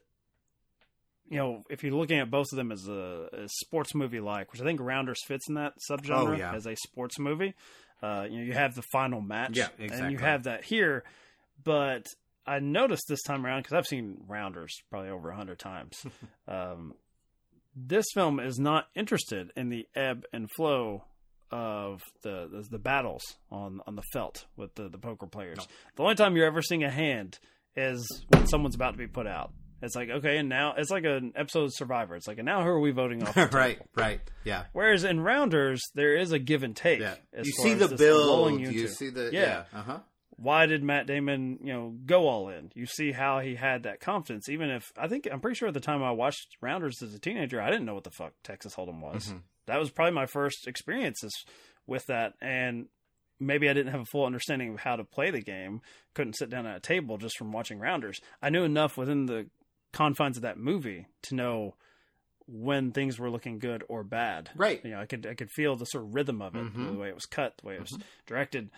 you 1.30 1.38
know, 1.38 1.62
if 1.70 1.82
you're 1.82 1.94
looking 1.94 2.18
at 2.18 2.30
both 2.30 2.46
of 2.52 2.56
them 2.56 2.70
as 2.72 2.86
a, 2.88 3.28
a 3.32 3.48
sports 3.48 3.94
movie 3.94 4.20
like, 4.20 4.52
which 4.52 4.60
I 4.60 4.64
think 4.64 4.80
Rounders 4.80 5.20
fits 5.26 5.48
in 5.48 5.54
that 5.54 5.74
subgenre 5.90 6.10
Oh, 6.28 6.32
yeah. 6.32 6.52
as 6.54 6.66
a 6.66 6.74
sports 6.76 7.18
movie. 7.18 7.54
Uh, 8.02 8.26
you 8.28 8.38
know, 8.40 8.44
you 8.44 8.52
have 8.52 8.74
the 8.74 8.82
final 8.92 9.20
match, 9.20 9.56
Yeah, 9.56 9.68
and 9.78 10.10
you 10.10 10.18
have 10.18 10.44
that 10.44 10.64
here. 10.64 11.04
But 11.62 12.06
I 12.46 12.58
noticed 12.58 13.04
this 13.08 13.22
time 13.22 13.46
around 13.46 13.62
because 13.62 13.74
I've 13.74 13.86
seen 13.86 14.18
Rounders 14.26 14.74
probably 14.90 15.10
over 15.10 15.30
a 15.30 15.36
hundred 15.36 15.58
times. 15.58 16.02
um, 16.48 16.94
this 17.76 18.06
film 18.14 18.40
is 18.40 18.58
not 18.58 18.88
interested 18.96 19.52
in 19.56 19.68
the 19.68 19.86
ebb 19.94 20.24
and 20.32 20.50
flow 20.56 21.04
of 21.52 22.02
the 22.22 22.48
the, 22.50 22.66
the 22.70 22.78
battles 22.78 23.22
on 23.50 23.80
on 23.86 23.96
the 23.96 24.02
felt 24.12 24.46
with 24.56 24.74
the 24.74 24.88
the 24.88 24.98
poker 24.98 25.26
players. 25.26 25.66
The 25.96 26.02
only 26.02 26.14
time 26.14 26.36
you're 26.36 26.46
ever 26.46 26.62
seeing 26.62 26.82
a 26.84 26.90
hand 26.90 27.38
is 27.76 28.04
when 28.28 28.46
someone's 28.46 28.74
about 28.74 28.92
to 28.92 28.98
be 28.98 29.06
put 29.06 29.26
out. 29.26 29.52
It's 29.82 29.96
like 29.96 30.10
okay, 30.10 30.36
and 30.38 30.48
now 30.48 30.74
it's 30.76 30.90
like 30.90 31.04
an 31.04 31.32
episode 31.36 31.64
of 31.64 31.74
Survivor. 31.74 32.14
It's 32.16 32.28
like, 32.28 32.38
and 32.38 32.46
now 32.46 32.62
who 32.62 32.68
are 32.68 32.80
we 32.80 32.90
voting 32.90 33.22
off? 33.22 33.34
the 33.34 33.46
right. 33.46 33.74
table? 33.76 33.86
Right. 33.96 34.20
Yeah. 34.44 34.64
Whereas 34.72 35.04
in 35.04 35.20
Rounders, 35.20 35.80
there 35.94 36.16
is 36.16 36.32
a 36.32 36.38
give 36.38 36.62
and 36.62 36.76
take. 36.76 37.00
Yeah. 37.00 37.14
as 37.32 37.46
You 37.46 37.52
far 37.56 37.64
see 37.66 37.72
as 37.72 37.78
the 37.78 37.86
this 37.88 37.98
build. 38.00 38.26
rolling 38.26 38.60
You, 38.60 38.88
see 38.88 39.10
the 39.10 39.30
Yeah. 39.32 39.64
yeah. 39.72 39.78
Uh 39.78 39.82
huh. 39.82 39.98
Why 40.36 40.64
did 40.66 40.82
Matt 40.82 41.06
Damon, 41.06 41.58
you 41.62 41.72
know, 41.72 41.94
go 42.06 42.26
all 42.26 42.48
in? 42.48 42.70
You 42.74 42.86
see 42.86 43.12
how 43.12 43.40
he 43.40 43.56
had 43.56 43.82
that 43.82 44.00
confidence, 44.00 44.48
even 44.48 44.70
if 44.70 44.90
I 44.96 45.06
think 45.06 45.28
I'm 45.30 45.40
pretty 45.40 45.56
sure 45.56 45.68
at 45.68 45.74
the 45.74 45.80
time 45.80 46.02
I 46.02 46.12
watched 46.12 46.56
Rounders 46.62 47.02
as 47.02 47.12
a 47.14 47.18
teenager, 47.18 47.60
I 47.60 47.68
didn't 47.70 47.84
know 47.84 47.94
what 47.94 48.04
the 48.04 48.10
fuck 48.10 48.32
Texas 48.42 48.74
Hold'em 48.74 49.00
was. 49.00 49.26
Mm-hmm. 49.26 49.38
That 49.66 49.78
was 49.78 49.90
probably 49.90 50.14
my 50.14 50.24
first 50.26 50.66
experiences 50.66 51.30
with 51.86 52.06
that, 52.06 52.32
and 52.40 52.86
maybe 53.38 53.68
I 53.68 53.74
didn't 53.74 53.92
have 53.92 54.00
a 54.00 54.06
full 54.06 54.24
understanding 54.24 54.72
of 54.74 54.80
how 54.80 54.96
to 54.96 55.04
play 55.04 55.30
the 55.30 55.42
game. 55.42 55.82
Couldn't 56.14 56.36
sit 56.36 56.48
down 56.48 56.66
at 56.66 56.76
a 56.76 56.80
table 56.80 57.18
just 57.18 57.36
from 57.36 57.52
watching 57.52 57.78
Rounders. 57.78 58.18
I 58.40 58.48
knew 58.48 58.64
enough 58.64 58.96
within 58.96 59.26
the 59.26 59.46
confines 59.92 60.36
of 60.36 60.42
that 60.42 60.58
movie 60.58 61.06
to 61.22 61.34
know 61.34 61.74
when 62.46 62.90
things 62.92 63.18
were 63.18 63.30
looking 63.30 63.58
good 63.58 63.84
or 63.88 64.02
bad. 64.02 64.50
Right. 64.56 64.84
You 64.84 64.90
know, 64.92 65.00
I 65.00 65.06
could 65.06 65.26
I 65.26 65.34
could 65.34 65.50
feel 65.50 65.76
the 65.76 65.84
sort 65.84 66.04
of 66.04 66.14
rhythm 66.14 66.42
of 66.42 66.54
it, 66.56 66.64
Mhm. 66.64 66.92
the 66.92 66.98
way 66.98 67.08
it 67.08 67.14
was 67.14 67.26
cut, 67.26 67.56
the 67.58 67.66
way 67.68 67.74
it 67.74 67.80
was 67.80 67.96
directed. 68.26 68.70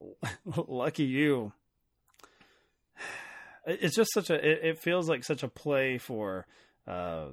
Lucky 0.44 1.04
you. 1.04 1.52
It's 3.68 3.96
just 3.96 4.12
such 4.14 4.30
a. 4.30 4.34
It, 4.34 4.60
it 4.64 4.78
feels 4.78 5.08
like 5.08 5.24
such 5.24 5.42
a 5.42 5.48
play 5.48 5.98
for, 5.98 6.46
uh, 6.86 7.30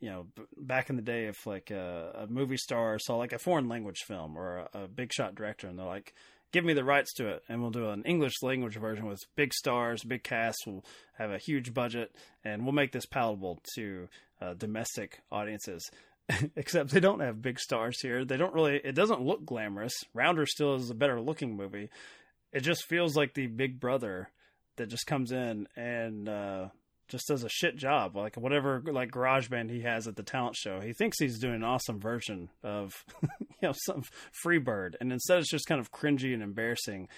you 0.00 0.08
know, 0.08 0.26
b- 0.34 0.44
back 0.56 0.88
in 0.88 0.96
the 0.96 1.02
day, 1.02 1.26
if 1.26 1.46
like 1.46 1.70
a, 1.70 2.20
a 2.22 2.26
movie 2.26 2.56
star 2.56 2.98
saw 2.98 3.16
like 3.16 3.34
a 3.34 3.38
foreign 3.38 3.68
language 3.68 3.98
film 4.06 4.38
or 4.38 4.66
a, 4.72 4.84
a 4.84 4.88
big 4.88 5.12
shot 5.12 5.34
director, 5.34 5.68
and 5.68 5.78
they're 5.78 5.84
like, 5.84 6.14
"Give 6.52 6.64
me 6.64 6.72
the 6.72 6.84
rights 6.84 7.12
to 7.14 7.28
it, 7.28 7.42
and 7.48 7.60
we'll 7.60 7.70
do 7.70 7.90
an 7.90 8.02
English 8.04 8.42
language 8.42 8.76
version 8.76 9.06
with 9.06 9.20
big 9.36 9.52
stars, 9.52 10.02
big 10.02 10.22
cast. 10.22 10.58
We'll 10.66 10.84
have 11.18 11.30
a 11.30 11.38
huge 11.38 11.74
budget, 11.74 12.14
and 12.44 12.64
we'll 12.64 12.72
make 12.72 12.92
this 12.92 13.06
palatable 13.06 13.60
to 13.76 14.08
uh, 14.40 14.54
domestic 14.54 15.20
audiences." 15.30 15.90
Except 16.56 16.90
they 16.90 17.00
don't 17.00 17.20
have 17.20 17.40
big 17.40 17.58
stars 17.58 18.00
here. 18.00 18.24
They 18.24 18.36
don't 18.36 18.54
really. 18.54 18.80
It 18.84 18.94
doesn't 18.94 19.22
look 19.22 19.44
glamorous. 19.44 19.94
Rounder 20.12 20.46
still 20.46 20.74
is 20.74 20.90
a 20.90 20.94
better 20.94 21.20
looking 21.20 21.56
movie. 21.56 21.90
It 22.52 22.60
just 22.60 22.84
feels 22.86 23.16
like 23.16 23.34
the 23.34 23.46
Big 23.46 23.78
Brother 23.78 24.30
that 24.76 24.88
just 24.88 25.06
comes 25.06 25.32
in 25.32 25.68
and 25.76 26.28
uh, 26.28 26.68
just 27.08 27.26
does 27.28 27.42
a 27.44 27.48
shit 27.48 27.76
job, 27.76 28.16
like 28.16 28.36
whatever 28.36 28.82
like 28.86 29.10
garage 29.10 29.48
band 29.48 29.70
he 29.70 29.80
has 29.82 30.06
at 30.06 30.16
the 30.16 30.22
talent 30.22 30.56
show. 30.56 30.80
He 30.80 30.92
thinks 30.92 31.18
he's 31.18 31.38
doing 31.38 31.54
an 31.56 31.64
awesome 31.64 31.98
version 32.00 32.50
of 32.62 33.04
you 33.22 33.28
know 33.62 33.72
some 33.86 34.02
Freebird, 34.44 34.94
and 35.00 35.12
instead 35.12 35.38
it's 35.38 35.50
just 35.50 35.66
kind 35.66 35.80
of 35.80 35.90
cringy 35.92 36.32
and 36.34 36.42
embarrassing. 36.42 37.08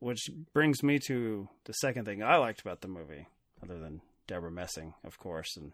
Which 0.00 0.28
brings 0.52 0.82
me 0.82 0.98
to 1.06 1.48
the 1.64 1.72
second 1.74 2.04
thing 2.06 2.22
I 2.24 2.36
liked 2.36 2.60
about 2.60 2.80
the 2.80 2.88
movie, 2.88 3.28
other 3.62 3.78
than 3.78 4.00
Debra 4.26 4.50
Messing, 4.50 4.94
of 5.04 5.16
course, 5.18 5.56
and 5.56 5.72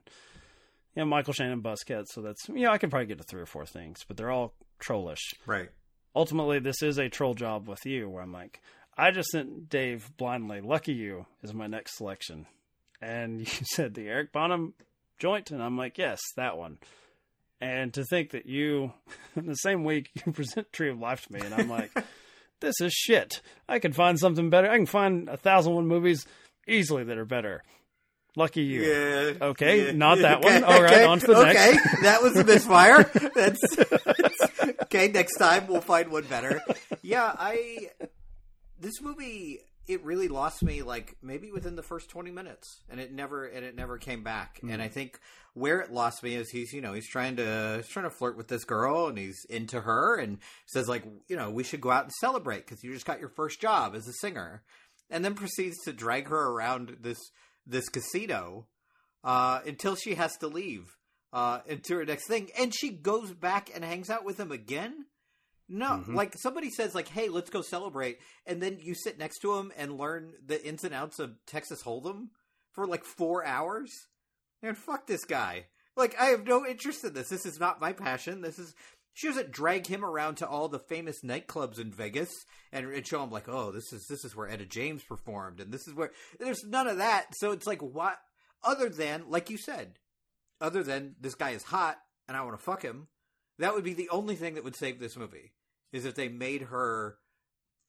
you 0.95 1.01
know 1.03 1.07
Michael 1.07 1.33
Shannon 1.33 1.63
Busquets. 1.63 2.09
So 2.13 2.21
that's 2.21 2.47
you 2.49 2.63
know 2.67 2.71
I 2.73 2.79
can 2.79 2.91
probably 2.91 3.07
get 3.07 3.19
to 3.19 3.25
three 3.25 3.41
or 3.41 3.47
four 3.47 3.65
things, 3.67 4.05
but 4.07 4.17
they're 4.19 4.31
all 4.31 4.53
trollish 4.79 5.33
Right. 5.47 5.71
ultimately 6.15 6.59
this 6.61 6.83
is 6.83 6.99
a 6.99 7.09
troll 7.09 7.35
job 7.35 7.69
with 7.69 7.85
you 7.85 8.09
where 8.09 8.23
I'm 8.23 8.33
like, 8.33 8.61
I 8.97 9.11
just 9.11 9.31
sent 9.31 9.69
Dave 9.69 10.11
blindly. 10.17 10.61
Lucky 10.61 10.93
you 10.93 11.27
is 11.43 11.53
my 11.55 11.67
next 11.67 11.97
selection. 11.97 12.47
And 13.01 13.41
you 13.61 13.65
said 13.65 13.95
the 13.95 14.09
Eric 14.09 14.33
Bana 14.33 14.69
joint, 15.19 15.51
and 15.51 15.63
I'm 15.63 15.77
like, 15.77 15.99
yes, 15.99 16.21
that 16.37 16.57
one. 16.57 16.79
And 17.61 17.93
to 17.95 18.05
think 18.05 18.31
that 18.31 18.47
you, 18.47 18.93
in 19.37 19.47
the 19.47 19.55
same 19.55 19.85
week, 19.85 20.11
you 20.27 20.33
present 20.33 20.73
Tree 20.73 20.91
of 20.91 20.99
Life 20.99 21.27
to 21.27 21.33
me, 21.33 21.41
and 21.41 21.55
I'm 21.55 21.69
like, 21.69 21.93
this 22.61 22.81
is 22.81 22.93
shit. 22.93 23.41
I 23.69 23.79
can 23.79 23.93
find 23.93 24.19
something 24.19 24.51
better. 24.51 24.71
I 24.71 24.77
can 24.77 24.87
find 24.87 25.29
a 25.29 25.37
thousand 25.37 25.75
one 25.75 25.87
movies 25.87 26.27
easily 26.67 27.05
that 27.05 27.19
are 27.19 27.25
better. 27.25 27.63
Lucky 28.37 28.63
you. 28.63 28.83
Yeah. 28.83 29.47
Okay, 29.49 29.87
yeah, 29.87 29.93
not 29.93 30.19
that 30.19 30.39
okay, 30.39 30.61
one. 30.61 30.65
All 30.65 30.81
right, 30.81 30.93
okay, 30.93 31.05
on 31.05 31.19
to 31.19 31.27
the 31.27 31.45
next. 31.45 31.61
Okay, 31.61 32.03
that 32.03 32.23
was 32.23 32.37
a 32.37 32.45
misfire. 32.45 33.03
That's 33.35 33.79
okay. 34.83 35.09
Next 35.09 35.39
time 35.39 35.67
we'll 35.67 35.81
find 35.81 36.13
one 36.13 36.25
better. 36.25 36.63
Yeah, 37.03 37.35
I. 37.37 37.91
This 38.79 39.01
movie 39.01 39.59
it 39.89 40.05
really 40.05 40.29
lost 40.29 40.63
me 40.63 40.83
like 40.83 41.17
maybe 41.23 41.51
within 41.51 41.77
the 41.77 41.83
first 41.83 42.11
20 42.11 42.31
minutes 42.31 42.83
and 42.91 43.01
it 43.01 43.13
never 43.13 43.47
and 43.47 43.65
it 43.65 43.75
never 43.75 43.99
came 43.99 44.23
back 44.23 44.61
and 44.69 44.83
i 44.83 44.89
think 44.89 45.19
where 45.55 45.81
it 45.81 45.93
lost 45.93 46.23
me 46.23 46.35
is 46.35 46.51
he's 46.51 46.73
you 46.73 46.81
know 46.81 46.93
he's 46.93 47.09
trying 47.09 47.37
to 47.37 47.75
he's 47.77 47.89
trying 47.89 48.05
to 48.05 48.11
flirt 48.11 48.37
with 48.37 48.49
this 48.49 48.65
girl 48.65 49.07
and 49.09 49.19
he's 49.19 49.45
into 49.49 49.81
her 49.81 50.17
and 50.17 50.39
says 50.67 50.89
like 50.89 51.05
you 51.29 51.37
know 51.37 51.51
we 51.51 51.65
should 51.65 51.81
go 51.81 51.91
out 51.91 52.05
and 52.05 52.13
celebrate 52.21 52.67
because 52.67 52.85
you 52.85 52.93
just 52.93 53.07
got 53.07 53.21
your 53.21 53.31
first 53.31 53.61
job 53.61 53.95
as 53.95 54.07
a 54.07 54.13
singer 54.13 54.63
and 55.11 55.25
then 55.25 55.35
proceeds 55.35 55.77
to 55.85 55.93
drag 55.93 56.29
her 56.29 56.51
around 56.51 56.99
this 57.01 57.19
this 57.67 57.89
casino 57.89 58.67
uh, 59.25 59.61
until 59.67 59.95
she 59.95 60.15
has 60.15 60.37
to 60.39 60.47
leave 60.47 60.97
uh, 61.33 61.61
into 61.67 61.97
her 61.97 62.05
next 62.05 62.27
thing, 62.27 62.51
and 62.59 62.75
she 62.75 62.91
goes 62.91 63.33
back 63.33 63.71
and 63.75 63.85
hangs 63.85 64.11
out 64.11 64.25
with 64.25 64.39
him 64.39 64.51
again. 64.51 65.07
No, 65.69 65.87
mm-hmm. 65.87 66.15
like 66.15 66.35
somebody 66.37 66.71
says, 66.71 66.95
like, 66.95 67.09
"Hey, 67.09 67.29
let's 67.29 67.51
go 67.51 67.61
celebrate," 67.61 68.21
and 68.47 68.63
then 68.63 68.79
you 68.81 68.95
sit 68.95 69.19
next 69.19 69.41
to 69.41 69.55
him 69.55 69.71
and 69.77 69.99
learn 69.99 70.33
the 70.45 70.65
ins 70.67 70.83
and 70.83 70.95
outs 70.95 71.19
of 71.19 71.37
Texas 71.47 71.83
Hold'em 71.83 72.29
for 72.73 72.87
like 72.87 73.05
four 73.05 73.45
hours. 73.45 73.91
And 74.63 74.77
fuck 74.77 75.07
this 75.07 75.25
guy. 75.25 75.67
Like, 75.97 76.19
I 76.19 76.27
have 76.27 76.47
no 76.47 76.67
interest 76.67 77.05
in 77.05 77.13
this. 77.13 77.29
This 77.29 77.47
is 77.47 77.61
not 77.61 77.81
my 77.81 77.93
passion. 77.93 78.41
This 78.41 78.59
is. 78.59 78.75
She 79.13 79.27
doesn't 79.27 79.51
drag 79.51 79.87
him 79.87 80.05
around 80.05 80.37
to 80.37 80.49
all 80.49 80.69
the 80.69 80.79
famous 80.79 81.23
nightclubs 81.25 81.81
in 81.81 81.91
Vegas 81.91 82.33
and, 82.73 82.87
and 82.87 83.05
show 83.05 83.23
him 83.23 83.31
like, 83.31 83.49
oh, 83.49 83.73
this 83.73 83.93
is 83.93 84.07
this 84.09 84.25
is 84.25 84.35
where 84.35 84.49
Etta 84.49 84.65
James 84.65 85.03
performed, 85.03 85.61
and 85.61 85.73
this 85.73 85.87
is 85.87 85.95
where 85.95 86.13
there's 86.39 86.65
none 86.65 86.87
of 86.87 86.99
that. 86.99 87.27
So 87.37 87.51
it's 87.51 87.67
like, 87.67 87.83
what? 87.83 88.17
Other 88.63 88.89
than, 88.89 89.25
like 89.29 89.51
you 89.51 89.59
said, 89.59 89.99
other 90.61 90.83
than 90.83 91.17
this 91.21 91.35
guy 91.35 91.51
is 91.51 91.63
hot 91.63 91.99
and 92.27 92.37
I 92.37 92.43
want 92.43 92.59
to 92.59 92.65
fuck 92.65 92.83
him, 92.83 93.09
that 93.59 93.75
would 93.75 93.85
be 93.85 93.95
the 93.95 94.09
only 94.11 94.35
thing 94.35 94.55
that 94.55 94.65
would 94.65 94.77
save 94.77 94.99
this 94.99 95.17
movie 95.17 95.53
is 95.93 96.05
if 96.05 96.15
they 96.15 96.29
made 96.29 96.63
her 96.63 97.17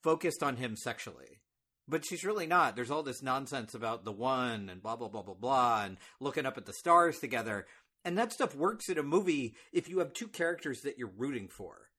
focused 0.03 0.43
on 0.43 0.57
him 0.57 0.75
sexually. 0.75 1.39
But 1.87 2.05
she's 2.05 2.23
really 2.23 2.45
not. 2.47 2.75
There's 2.75 2.91
all 2.91 3.03
this 3.03 3.23
nonsense 3.23 3.73
about 3.73 4.05
the 4.05 4.11
one 4.11 4.69
and 4.69 4.81
blah 4.81 4.95
blah 4.95 5.07
blah 5.07 5.23
blah 5.23 5.33
blah 5.33 5.83
and 5.85 5.97
looking 6.19 6.45
up 6.45 6.57
at 6.57 6.65
the 6.65 6.73
stars 6.73 7.19
together. 7.19 7.65
And 8.05 8.17
that 8.17 8.31
stuff 8.31 8.55
works 8.55 8.89
in 8.89 8.97
a 8.97 9.03
movie 9.03 9.55
if 9.73 9.89
you 9.89 9.99
have 9.99 10.13
two 10.13 10.27
characters 10.27 10.81
that 10.81 10.97
you're 10.97 11.11
rooting 11.17 11.47
for. 11.47 11.89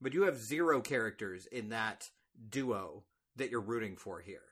But 0.00 0.12
you 0.14 0.24
have 0.24 0.36
zero 0.38 0.80
characters 0.80 1.46
in 1.46 1.70
that 1.70 2.08
duo 2.50 3.04
that 3.36 3.50
you're 3.50 3.60
rooting 3.60 3.96
for 3.96 4.20
here. 4.20 4.42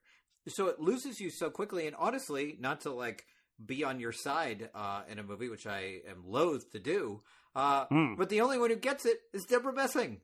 So 0.48 0.68
it 0.68 0.80
loses 0.80 1.20
you 1.20 1.28
so 1.30 1.50
quickly 1.50 1.86
and 1.86 1.96
honestly, 1.96 2.56
not 2.60 2.82
to 2.82 2.90
like 2.92 3.26
be 3.64 3.84
on 3.84 4.00
your 4.00 4.12
side 4.12 4.70
uh, 4.74 5.02
in 5.10 5.18
a 5.18 5.22
movie, 5.22 5.48
which 5.48 5.66
I 5.66 6.00
am 6.08 6.22
loath 6.26 6.70
to 6.72 6.78
do. 6.78 7.22
Uh, 7.54 7.86
Mm. 7.86 8.16
But 8.16 8.28
the 8.30 8.40
only 8.40 8.58
one 8.58 8.70
who 8.70 8.76
gets 8.76 9.04
it 9.06 9.18
is 9.32 9.44
Debra 9.44 9.72
Messing. 9.72 10.20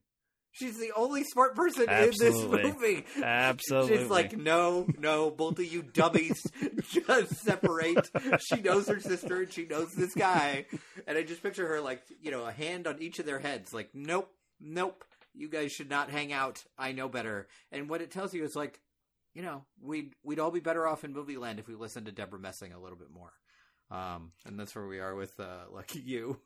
She's 0.52 0.78
the 0.78 0.92
only 0.96 1.24
smart 1.24 1.54
person 1.54 1.88
Absolutely. 1.88 2.60
in 2.60 2.66
this 2.66 2.74
movie. 2.74 3.04
Absolutely. 3.22 3.96
She's 3.98 4.08
like, 4.08 4.36
no, 4.36 4.86
no, 4.98 5.30
both 5.30 5.58
of 5.58 5.72
you 5.72 5.82
dummies 5.82 6.42
just 6.90 7.36
separate. 7.36 8.10
She 8.40 8.60
knows 8.60 8.88
her 8.88 9.00
sister 9.00 9.42
and 9.42 9.52
she 9.52 9.64
knows 9.66 9.92
this 9.94 10.14
guy. 10.14 10.66
And 11.06 11.16
I 11.16 11.22
just 11.22 11.42
picture 11.42 11.66
her 11.68 11.80
like, 11.80 12.02
you 12.20 12.30
know, 12.30 12.44
a 12.44 12.52
hand 12.52 12.86
on 12.86 13.00
each 13.00 13.18
of 13.18 13.26
their 13.26 13.38
heads, 13.38 13.72
like, 13.72 13.90
nope, 13.94 14.30
nope, 14.60 15.04
you 15.34 15.48
guys 15.48 15.72
should 15.72 15.88
not 15.88 16.10
hang 16.10 16.32
out. 16.32 16.64
I 16.78 16.92
know 16.92 17.08
better. 17.08 17.48
And 17.70 17.88
what 17.88 18.02
it 18.02 18.10
tells 18.10 18.34
you 18.34 18.44
is 18.44 18.56
like, 18.56 18.80
you 19.34 19.42
know, 19.42 19.64
we'd 19.80 20.14
we'd 20.24 20.40
all 20.40 20.50
be 20.50 20.60
better 20.60 20.86
off 20.86 21.04
in 21.04 21.12
movie 21.12 21.36
land 21.36 21.60
if 21.60 21.68
we 21.68 21.74
listened 21.76 22.06
to 22.06 22.12
Debra 22.12 22.40
Messing 22.40 22.72
a 22.72 22.80
little 22.80 22.98
bit 22.98 23.10
more. 23.12 23.32
Um, 23.90 24.32
and 24.46 24.58
that's 24.58 24.74
where 24.74 24.86
we 24.86 25.00
are 25.00 25.14
with 25.14 25.38
uh, 25.38 25.64
Lucky 25.72 26.00
You. 26.00 26.40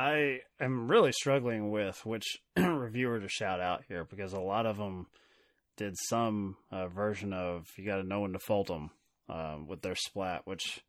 I 0.00 0.40
am 0.60 0.88
really 0.90 1.12
struggling 1.12 1.70
with 1.70 2.04
which 2.06 2.24
reviewer 2.56 3.20
to 3.20 3.28
shout 3.28 3.60
out 3.60 3.84
here 3.88 4.04
because 4.04 4.32
a 4.32 4.40
lot 4.40 4.64
of 4.66 4.76
them 4.78 5.06
did 5.76 5.94
some 6.08 6.56
uh, 6.70 6.88
version 6.88 7.32
of 7.32 7.66
"You 7.76 7.84
Got 7.84 7.96
to 7.96 8.02
Know 8.02 8.20
When 8.20 8.32
to 8.32 8.38
Fold 8.38 8.68
Them" 8.68 8.90
um, 9.28 9.66
with 9.66 9.82
their 9.82 9.94
splat, 9.94 10.42
which 10.46 10.82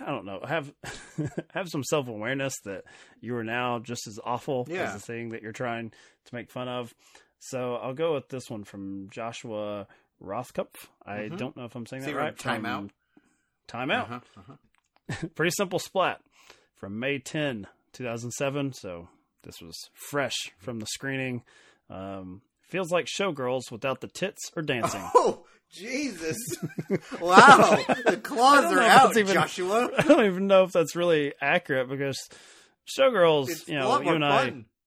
I 0.00 0.06
don't 0.06 0.24
know. 0.26 0.40
Have 0.46 0.72
have 1.54 1.68
some 1.68 1.84
self 1.84 2.08
awareness 2.08 2.54
that 2.64 2.84
you 3.20 3.36
are 3.36 3.44
now 3.44 3.78
just 3.78 4.06
as 4.08 4.18
awful 4.24 4.66
Yeah. 4.68 4.82
as 4.84 4.94
the 4.94 5.00
thing 5.00 5.30
that 5.30 5.42
you're 5.42 5.52
trying 5.52 5.90
to 5.90 6.34
make 6.34 6.50
fun 6.50 6.68
of. 6.68 6.92
So 7.38 7.76
I'll 7.76 7.94
go 7.94 8.14
with 8.14 8.28
this 8.30 8.50
one 8.50 8.64
from 8.64 9.08
Joshua 9.10 9.86
Rothkopf. 10.20 10.74
I 11.06 11.28
Mhm. 11.30 11.36
don't 11.38 11.56
know 11.56 11.66
if 11.66 11.76
I'm 11.76 11.86
saying 11.86 12.02
that 12.02 12.16
right. 12.16 12.36
Time 12.36 12.62
From 12.62 12.66
Out? 12.66 12.90
Time 13.68 13.90
Out. 13.92 14.10
Uh-huh, 14.10 14.20
uh-huh. 15.10 15.28
Pretty 15.36 15.52
simple 15.56 15.78
splat 15.78 16.20
from 16.74 16.98
May 16.98 17.18
10, 17.20 17.66
2007. 17.92 18.72
So 18.72 19.08
this 19.42 19.60
was 19.60 19.76
fresh 19.94 20.36
from 20.58 20.80
the 20.80 20.86
screening. 20.86 21.42
Um, 21.90 22.42
feels 22.62 22.90
like 22.90 23.06
Showgirls 23.06 23.70
without 23.70 24.00
the 24.00 24.08
tits 24.08 24.50
or 24.56 24.62
dancing. 24.62 25.02
Oh, 25.14 25.44
Jesus. 25.70 26.38
wow. 27.20 27.76
The 28.06 28.16
claws 28.22 28.72
are 28.72 28.80
out, 28.80 29.16
even- 29.16 29.34
Joshua. 29.34 29.90
I 29.98 30.02
don't 30.02 30.24
even 30.24 30.46
know 30.46 30.62
if 30.64 30.72
that's 30.72 30.96
really 30.96 31.34
accurate 31.42 31.88
because 31.90 32.18
Showgirls, 32.98 33.50
It's 33.50 33.68
you 33.68 33.74
know, 33.78 34.00
you 34.00 34.10
and 34.14 34.24
fun. 34.24 34.66
I, 34.66 34.77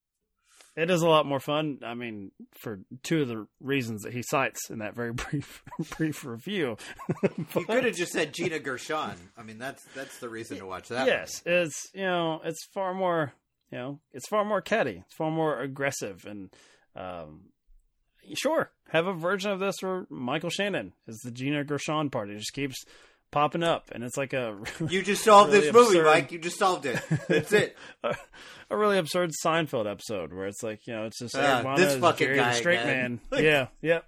it 0.76 0.90
is 0.90 1.02
a 1.02 1.08
lot 1.08 1.26
more 1.26 1.40
fun. 1.40 1.80
I 1.84 1.94
mean, 1.94 2.32
for 2.60 2.80
two 3.04 3.24
of 3.24 3.28
the 3.28 3.48
reasons 3.60 4.04
that 4.04 4.14
he 4.14 4.24
cites 4.24 4.70
in 4.70 4.80
that 4.80 4.96
very 4.96 5.14
brief 5.14 5.64
brief 5.98 6.26
review. 6.26 6.78
You 7.56 7.66
could 7.66 7.84
have 7.84 7.96
just 7.96 8.14
said 8.14 8.34
Gina 8.34 8.60
Gershon. 8.60 9.16
I 9.38 9.44
mean, 9.44 9.58
that's 9.58 9.84
that's 9.96 10.20
the 10.20 10.30
reason 10.30 10.58
to 10.60 10.66
watch 10.66 10.90
that. 10.90 11.08
yes, 11.08 11.42
it's 11.46 11.90
you 11.94 12.04
know, 12.04 12.42
it's 12.44 12.66
far 12.74 12.94
more 12.94 13.34
you 13.72 13.78
know, 13.78 14.00
it's 14.14 14.28
far 14.28 14.44
more 14.44 14.62
catty, 14.62 15.04
it's 15.06 15.14
far 15.14 15.32
more 15.32 15.60
aggressive, 15.62 16.26
and 16.26 16.50
um, 16.96 17.42
sure, 18.34 18.72
have 18.90 19.08
a 19.08 19.14
version 19.14 19.52
of 19.52 19.60
this 19.60 19.76
where 19.82 20.06
Michael 20.10 20.50
Shannon 20.50 20.94
is 21.08 21.20
the 21.24 21.32
Gina 21.32 21.64
Gershon 21.64 22.10
part. 22.10 22.30
It 22.30 22.38
just 22.38 22.54
keeps 22.54 22.84
popping 23.32 23.63
up, 23.63 23.89
and 23.91 24.04
it's 24.04 24.17
like 24.17 24.34
a. 24.34 24.58
You 24.89 25.02
just 25.02 25.24
solved 25.24 25.52
Really 25.52 25.65
this 25.65 25.74
movie, 25.74 26.00
absurd. 26.00 26.06
Mike. 26.06 26.32
You 26.32 26.39
just 26.39 26.60
solved 26.60 26.86
it. 26.86 27.02
That's 27.28 27.52
it. 27.54 27.78
a, 28.04 28.15
a 28.70 28.78
really 28.78 28.98
absurd 28.98 29.32
Seinfeld 29.44 29.89
episode 29.89 30.34
where 30.34 30.48
it's 30.48 30.63
like 30.63 30.86
you 30.88 30.94
know, 30.94 31.06
it's 31.06 31.20
just 31.20 31.34
Bana 31.34 31.76
this 31.78 31.98
fucking 31.98 32.28
Jerry 32.28 32.38
guy 32.38 32.54
straight 32.54 32.80
again. 32.80 33.20
man. 33.32 33.44
yeah, 33.44 33.67
yeah. 33.82 34.00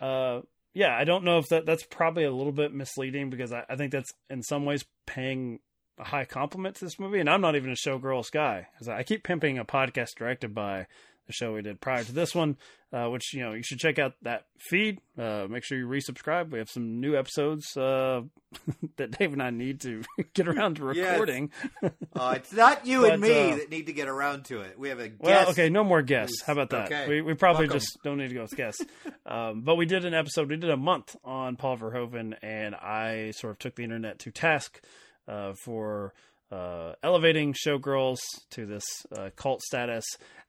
Uh, 0.00 0.42
yeah, 0.74 0.96
I 0.96 1.04
don't 1.04 1.24
know 1.24 1.38
if 1.38 1.48
that 1.48 1.66
that's 1.66 1.84
probably 1.84 2.24
a 2.24 2.32
little 2.32 2.52
bit 2.52 2.72
misleading 2.72 3.30
because 3.30 3.52
I, 3.52 3.64
I 3.68 3.76
think 3.76 3.92
that's 3.92 4.10
in 4.30 4.42
some 4.42 4.64
ways 4.64 4.84
paying 5.06 5.58
a 5.98 6.04
high 6.04 6.24
compliment 6.24 6.76
to 6.76 6.84
this 6.84 6.98
movie, 6.98 7.20
and 7.20 7.28
I'm 7.28 7.40
not 7.40 7.56
even 7.56 7.70
a 7.70 7.74
showgirls 7.74 8.30
guy 8.32 8.68
because 8.72 8.88
I 8.88 9.02
keep 9.02 9.24
pimping 9.24 9.58
a 9.58 9.64
podcast 9.64 10.14
directed 10.16 10.54
by 10.54 10.86
the 11.26 11.32
show 11.32 11.52
we 11.52 11.62
did 11.62 11.80
prior 11.80 12.02
to 12.04 12.12
this 12.12 12.34
one, 12.34 12.56
uh, 12.92 13.06
which 13.06 13.32
you 13.34 13.40
know 13.40 13.52
you 13.52 13.62
should 13.62 13.78
check 13.78 13.98
out 13.98 14.14
that 14.22 14.44
feed. 14.58 14.98
Uh, 15.18 15.46
make 15.48 15.64
sure 15.64 15.78
you 15.78 15.86
resubscribe. 15.86 16.50
We 16.50 16.58
have 16.58 16.68
some 16.68 17.00
new 17.00 17.16
episodes 17.16 17.76
uh, 17.76 18.22
that 18.96 19.18
Dave 19.18 19.32
and 19.32 19.42
I 19.42 19.50
need 19.50 19.80
to 19.82 20.02
get 20.34 20.48
around 20.48 20.76
to 20.76 20.84
recording. 20.84 21.50
Uh, 22.14 22.34
it's 22.36 22.52
not 22.52 22.86
you 22.86 23.06
and 23.06 23.22
me 23.22 23.52
uh, 23.52 23.56
that 23.56 23.70
need 23.70 23.86
to 23.86 23.92
get 23.92 24.06
around 24.06 24.44
to 24.44 24.60
it. 24.60 24.78
We 24.78 24.90
have 24.90 25.00
a 25.00 25.08
guest. 25.08 25.22
Well, 25.22 25.48
okay, 25.50 25.70
no 25.70 25.82
more 25.82 26.02
guests. 26.02 26.42
How 26.46 26.52
about 26.52 26.68
that? 26.70 26.86
Okay. 26.92 27.08
We 27.08 27.22
we 27.22 27.34
probably 27.34 27.66
Welcome. 27.66 27.80
just 27.80 27.98
don't 28.04 28.18
need 28.18 28.28
to 28.28 28.34
go 28.34 28.42
with 28.42 28.54
guests. 28.56 28.84
um, 29.24 29.62
but 29.62 29.76
we 29.76 29.86
did 29.86 30.04
an 30.04 30.12
episode. 30.12 30.50
We 30.50 30.56
did 30.56 30.70
a 30.70 30.76
month 30.76 31.16
on 31.24 31.56
Paul 31.56 31.78
Verhoeven, 31.78 32.34
and 32.42 32.74
I 32.74 33.30
sort 33.32 33.52
of 33.52 33.58
took 33.58 33.76
the 33.76 33.82
internet 33.82 34.18
to 34.20 34.30
task 34.30 34.82
uh, 35.26 35.54
for 35.64 36.12
uh, 36.52 36.92
elevating 37.02 37.54
showgirls 37.54 38.18
to 38.50 38.66
this 38.66 38.84
uh, 39.16 39.30
cult 39.36 39.62
status. 39.62 40.04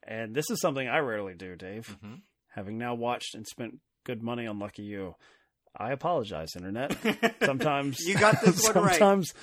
And 0.05 0.35
this 0.35 0.49
is 0.49 0.59
something 0.59 0.87
I 0.87 0.99
rarely 0.99 1.33
do, 1.33 1.55
Dave. 1.55 1.97
Mm-hmm. 2.03 2.15
Having 2.55 2.77
now 2.77 2.93
watched 2.93 3.35
and 3.35 3.47
spent 3.47 3.79
good 4.05 4.21
money 4.21 4.45
on 4.45 4.59
Lucky 4.59 4.83
You, 4.83 5.15
I 5.75 5.91
apologize, 5.91 6.55
internet. 6.55 6.95
Sometimes 7.43 7.99
You 8.01 8.15
got 8.17 8.41
this 8.41 8.63
one 8.73 8.83
right. 8.85 8.95
sometimes 8.95 9.33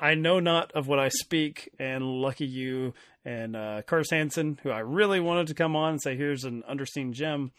I 0.00 0.14
know 0.14 0.40
not 0.40 0.72
of 0.72 0.86
what 0.88 0.98
I 0.98 1.08
speak, 1.08 1.70
and 1.78 2.04
lucky 2.04 2.46
you 2.46 2.94
and 3.24 3.56
uh, 3.56 3.82
Curtis 3.82 4.10
Hanson, 4.10 4.58
who 4.62 4.70
I 4.70 4.78
really 4.80 5.20
wanted 5.20 5.48
to 5.48 5.54
come 5.54 5.74
on 5.74 5.92
and 5.92 6.02
say, 6.02 6.16
"Here's 6.16 6.44
an 6.44 6.62
underseen 6.70 7.12
gem." 7.12 7.50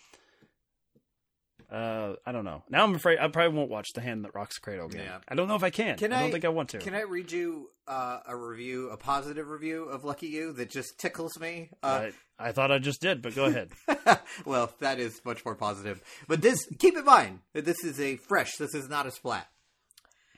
Uh, 1.71 2.15
I 2.25 2.31
don't 2.31 2.45
know. 2.45 2.63
Now 2.69 2.83
I'm 2.83 2.95
afraid 2.95 3.19
I 3.19 3.27
probably 3.27 3.55
won't 3.57 3.69
watch 3.69 3.89
The 3.93 4.01
Hand 4.01 4.25
That 4.25 4.33
Rocks 4.33 4.55
the 4.55 4.61
Cradle 4.61 4.87
again. 4.87 5.03
Yeah. 5.05 5.17
I 5.27 5.35
don't 5.35 5.47
know 5.47 5.55
if 5.55 5.63
I 5.63 5.69
can. 5.69 5.97
Can 5.97 6.11
I 6.11 6.19
don't 6.21 6.29
I- 6.29 6.31
think 6.31 6.45
I 6.45 6.49
want 6.49 6.69
to. 6.69 6.79
Can 6.79 6.95
I 6.95 7.01
read 7.01 7.31
you 7.31 7.69
uh, 7.87 8.19
a 8.27 8.35
review, 8.35 8.89
a 8.89 8.97
positive 8.97 9.47
review 9.49 9.83
of 9.85 10.03
Lucky 10.03 10.27
You 10.27 10.51
that 10.53 10.69
just 10.69 10.97
tickles 10.99 11.39
me? 11.39 11.69
Uh, 11.83 12.09
I, 12.39 12.47
I 12.49 12.51
thought 12.53 12.71
I 12.71 12.79
just 12.79 13.01
did, 13.01 13.21
but 13.21 13.35
go 13.35 13.45
ahead. 13.45 13.71
well, 14.45 14.73
that 14.79 14.99
is 14.99 15.21
much 15.25 15.45
more 15.45 15.55
positive. 15.55 16.01
But 16.27 16.41
this, 16.41 16.67
keep 16.79 16.97
in 16.97 17.05
mind 17.05 17.39
that 17.53 17.65
this 17.65 17.83
is 17.83 17.99
a 17.99 18.15
fresh. 18.17 18.55
This 18.57 18.73
is 18.73 18.89
not 18.89 19.05
a 19.05 19.11
splat. 19.11 19.47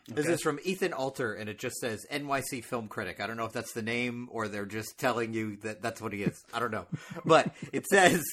This 0.08 0.28
is 0.28 0.42
from 0.42 0.60
Ethan 0.64 0.94
Alter, 0.94 1.34
and 1.34 1.50
it 1.50 1.60
just 1.60 1.78
says 1.78 2.06
NYC 2.12 2.64
film 2.64 2.88
critic. 2.88 3.20
I 3.22 3.28
don't 3.28 3.38
know 3.38 3.46
if 3.46 3.54
that's 3.54 3.74
the 3.74 3.82
name 3.82 4.28
or 4.32 4.48
they're 4.48 4.66
just 4.66 4.98
telling 4.98 5.34
you 5.34 5.58
that 5.58 5.82
that's 5.82 6.02
what 6.02 6.14
he 6.14 6.24
is. 6.24 6.44
I 6.54 6.60
don't 6.60 6.72
know. 6.72 6.86
But 7.26 7.54
it 7.72 7.86
says 7.88 8.24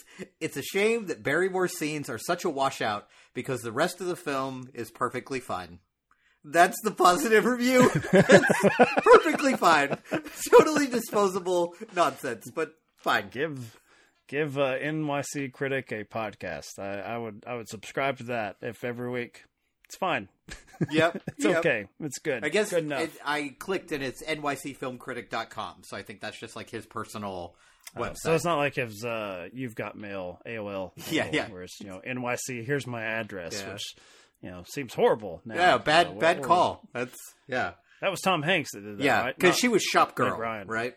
it's 0.40 0.57
a 0.57 0.62
shame 0.62 1.07
that 1.07 1.22
Barrymore's 1.22 1.76
scenes 1.76 2.09
are 2.09 2.18
such 2.18 2.44
a 2.44 2.50
washout 2.50 3.07
because 3.35 3.61
the 3.61 3.72
rest 3.72 4.00
of 4.00 4.07
the 4.07 4.16
film 4.16 4.70
is 4.72 4.90
perfectly 4.90 5.40
fine. 5.40 5.78
That's 6.44 6.81
the 6.83 6.90
positive 6.90 7.44
review. 7.44 7.90
It's 8.12 9.04
perfectly 9.04 9.57
fine. 9.57 9.98
Totally 10.50 10.87
disposable 10.87 11.74
nonsense, 11.94 12.50
but 12.54 12.72
fine. 12.96 13.28
give 13.31 13.78
give 14.28 14.59
uh, 14.59 14.78
NYC 14.78 15.52
Critic 15.52 15.92
a 15.92 16.04
podcast. 16.04 16.78
I, 16.78 17.00
I 17.00 17.18
would 17.18 17.44
I 17.46 17.57
would 17.57 17.68
subscribe 17.68 18.18
to 18.18 18.24
that 18.24 18.57
if 18.62 18.85
every 18.85 19.11
week. 19.11 19.44
It's 19.88 19.96
fine. 19.96 20.29
Yep. 20.92 21.22
It's 21.37 21.44
yep. 21.44 21.57
okay. 21.57 21.87
It's 21.98 22.20
good. 22.20 22.44
I 22.44 22.51
guess 22.51 22.70
good 22.70 22.85
enough. 22.85 23.01
it, 23.01 23.11
I 23.24 23.53
clicked 23.59 23.90
and 23.90 24.01
it's 24.01 24.22
nycfilmcritic.com. 24.22 25.83
So 25.83 25.96
I 25.96 26.03
think 26.05 26.20
that's 26.20 26.38
just 26.38 26.55
like 26.55 26.70
his 26.70 26.87
personal 26.87 27.57
website. 27.96 28.11
Uh, 28.11 28.14
So 28.14 28.35
it's 28.35 28.44
not 28.44 28.59
like 28.59 28.79
if 28.79 28.92
uh, 29.05 29.46
you've 29.53 29.74
got 29.74 29.96
mail 29.98 30.40
AOL. 30.46 30.92
Yeah, 31.11 31.24
handle, 31.24 31.35
yeah. 31.35 31.48
Where 31.51 31.62
it's 31.62 31.81
you 31.81 31.88
know 31.88 32.01
NYC. 32.07 32.64
Here's 32.64 32.87
my 32.87 33.03
address, 33.03 33.61
Yeah. 33.61 33.72
which 33.72 33.83
you 34.40 34.51
know 34.51 34.62
seems 34.68 34.94
horrible. 34.94 35.40
Now. 35.44 35.55
yeah, 35.57 35.79
bad 35.79 36.07
Uh, 36.07 36.11
what- 36.11 36.20
bad 36.20 36.42
call. 36.42 36.88
That's 36.92 37.16
yeah. 37.48 37.72
that 38.01 38.11
was 38.12 38.20
Tom 38.20 38.42
Hanks 38.42 38.70
that 38.74 38.83
did 38.85 38.98
that. 38.98 39.05
Yeah, 39.05 39.27
because 39.33 39.51
Not- 39.55 39.59
she 39.59 39.66
was 39.68 39.83
shop 39.83 40.14
girl, 40.14 40.31
Meg 40.31 40.38
Ryan. 40.38 40.68
right? 40.68 40.94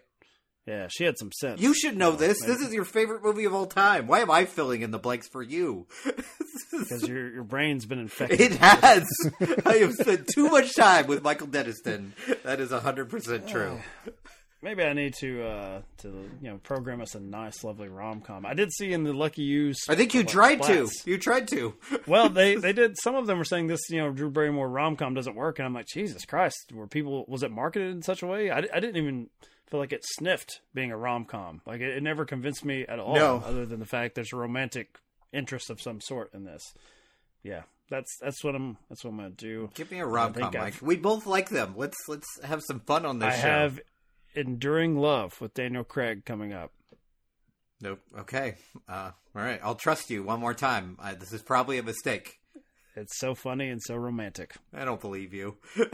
Yeah, 0.67 0.87
she 0.89 1.05
had 1.05 1.17
some 1.17 1.31
sense. 1.31 1.59
You 1.59 1.73
should 1.73 1.97
know 1.97 2.11
this. 2.11 2.39
maybe. 2.41 2.53
This 2.53 2.67
is 2.67 2.73
your 2.73 2.85
favorite 2.85 3.23
movie 3.23 3.45
of 3.45 3.53
all 3.53 3.65
time. 3.65 4.05
Why 4.05 4.19
am 4.19 4.29
I 4.29 4.45
filling 4.45 4.81
in 4.81 4.91
the 4.91 4.99
blanks 4.99 5.27
for 5.27 5.41
you? 5.41 5.87
because 6.71 7.07
your 7.07 7.31
your 7.31 7.43
brain's 7.43 7.85
been 7.85 7.99
infected. 7.99 8.39
it 8.39 8.51
has. 8.53 9.07
I 9.65 9.77
have 9.77 9.93
spent 9.93 10.27
too 10.27 10.49
much 10.49 10.75
time 10.75 11.07
with 11.07 11.23
Michael 11.23 11.47
Denniston. 11.47 12.11
That 12.43 12.59
is 12.59 12.71
hundred 12.71 13.09
percent 13.09 13.47
true. 13.47 13.79
Maybe 14.63 14.83
I 14.83 14.93
need 14.93 15.15
to 15.15 15.43
uh, 15.43 15.81
to 15.99 16.07
you 16.39 16.51
know 16.51 16.57
program 16.57 17.01
us 17.01 17.15
a 17.15 17.19
nice, 17.19 17.63
lovely 17.63 17.87
rom 17.87 18.21
com. 18.21 18.45
I 18.45 18.53
did 18.53 18.71
see 18.71 18.93
in 18.93 19.03
the 19.03 19.13
Lucky 19.13 19.41
Use. 19.41 19.79
I 19.89 19.95
think 19.95 20.13
you 20.13 20.19
what, 20.19 20.29
tried 20.29 20.61
to. 20.63 20.87
You 21.05 21.17
tried 21.17 21.47
to. 21.47 21.73
well, 22.05 22.29
they 22.29 22.53
they 22.57 22.71
did. 22.71 22.95
Some 23.01 23.15
of 23.15 23.25
them 23.25 23.39
were 23.39 23.43
saying 23.43 23.65
this, 23.65 23.81
you 23.89 23.97
know, 23.97 24.11
Drew 24.11 24.29
Barrymore 24.29 24.69
rom 24.69 24.95
com 24.95 25.15
doesn't 25.15 25.35
work, 25.35 25.57
and 25.57 25.65
I'm 25.65 25.73
like, 25.73 25.87
Jesus 25.87 26.25
Christ, 26.25 26.71
were 26.71 26.85
people 26.85 27.25
was 27.27 27.41
it 27.41 27.49
marketed 27.49 27.95
in 27.95 28.03
such 28.03 28.21
a 28.21 28.27
way? 28.27 28.51
I, 28.51 28.57
I 28.59 28.79
didn't 28.79 28.97
even 28.97 29.29
feel 29.71 29.79
like 29.79 29.93
it 29.93 30.03
sniffed 30.05 30.61
being 30.73 30.91
a 30.91 30.97
rom 30.97 31.25
com. 31.25 31.61
Like 31.65 31.81
it, 31.81 31.97
it 31.97 32.03
never 32.03 32.25
convinced 32.25 32.63
me 32.63 32.85
at 32.87 32.99
all. 32.99 33.15
No. 33.15 33.41
other 33.45 33.65
than 33.65 33.79
the 33.79 33.85
fact 33.87 34.13
there's 34.15 34.33
a 34.33 34.37
romantic 34.37 34.99
interest 35.33 35.69
of 35.71 35.81
some 35.81 35.99
sort 36.01 36.31
in 36.33 36.43
this. 36.43 36.73
Yeah, 37.41 37.63
that's 37.89 38.15
that's 38.21 38.43
what 38.43 38.53
I'm 38.53 38.77
that's 38.89 39.03
what 39.03 39.11
I'm 39.11 39.17
gonna 39.17 39.29
do. 39.31 39.69
Give 39.73 39.89
me 39.89 39.99
a 39.99 40.05
rom 40.05 40.33
com, 40.33 40.51
Mike. 40.53 40.55
I've- 40.61 40.85
We 40.85 40.97
both 40.97 41.25
like 41.25 41.49
them. 41.49 41.73
Let's 41.75 41.97
let's 42.07 42.27
have 42.43 42.61
some 42.61 42.81
fun 42.81 43.05
on 43.05 43.19
this 43.19 43.33
I 43.33 43.37
show. 43.37 43.47
have 43.47 43.79
enduring 44.35 44.97
love 44.97 45.39
with 45.41 45.53
Daniel 45.53 45.83
Craig 45.83 46.25
coming 46.25 46.53
up. 46.53 46.71
Nope. 47.81 47.99
Okay. 48.19 48.55
Uh, 48.87 49.11
all 49.35 49.41
right. 49.41 49.59
I'll 49.63 49.75
trust 49.75 50.09
you 50.11 50.21
one 50.23 50.39
more 50.39 50.53
time. 50.53 50.97
Uh, 51.01 51.15
this 51.15 51.33
is 51.33 51.41
probably 51.41 51.77
a 51.79 51.83
mistake. 51.83 52.37
It's 52.95 53.17
so 53.19 53.35
funny 53.35 53.69
and 53.69 53.81
so 53.81 53.95
romantic. 53.95 54.55
I 54.73 54.85
don't 54.85 55.01
believe 55.01 55.33
you. 55.33 55.57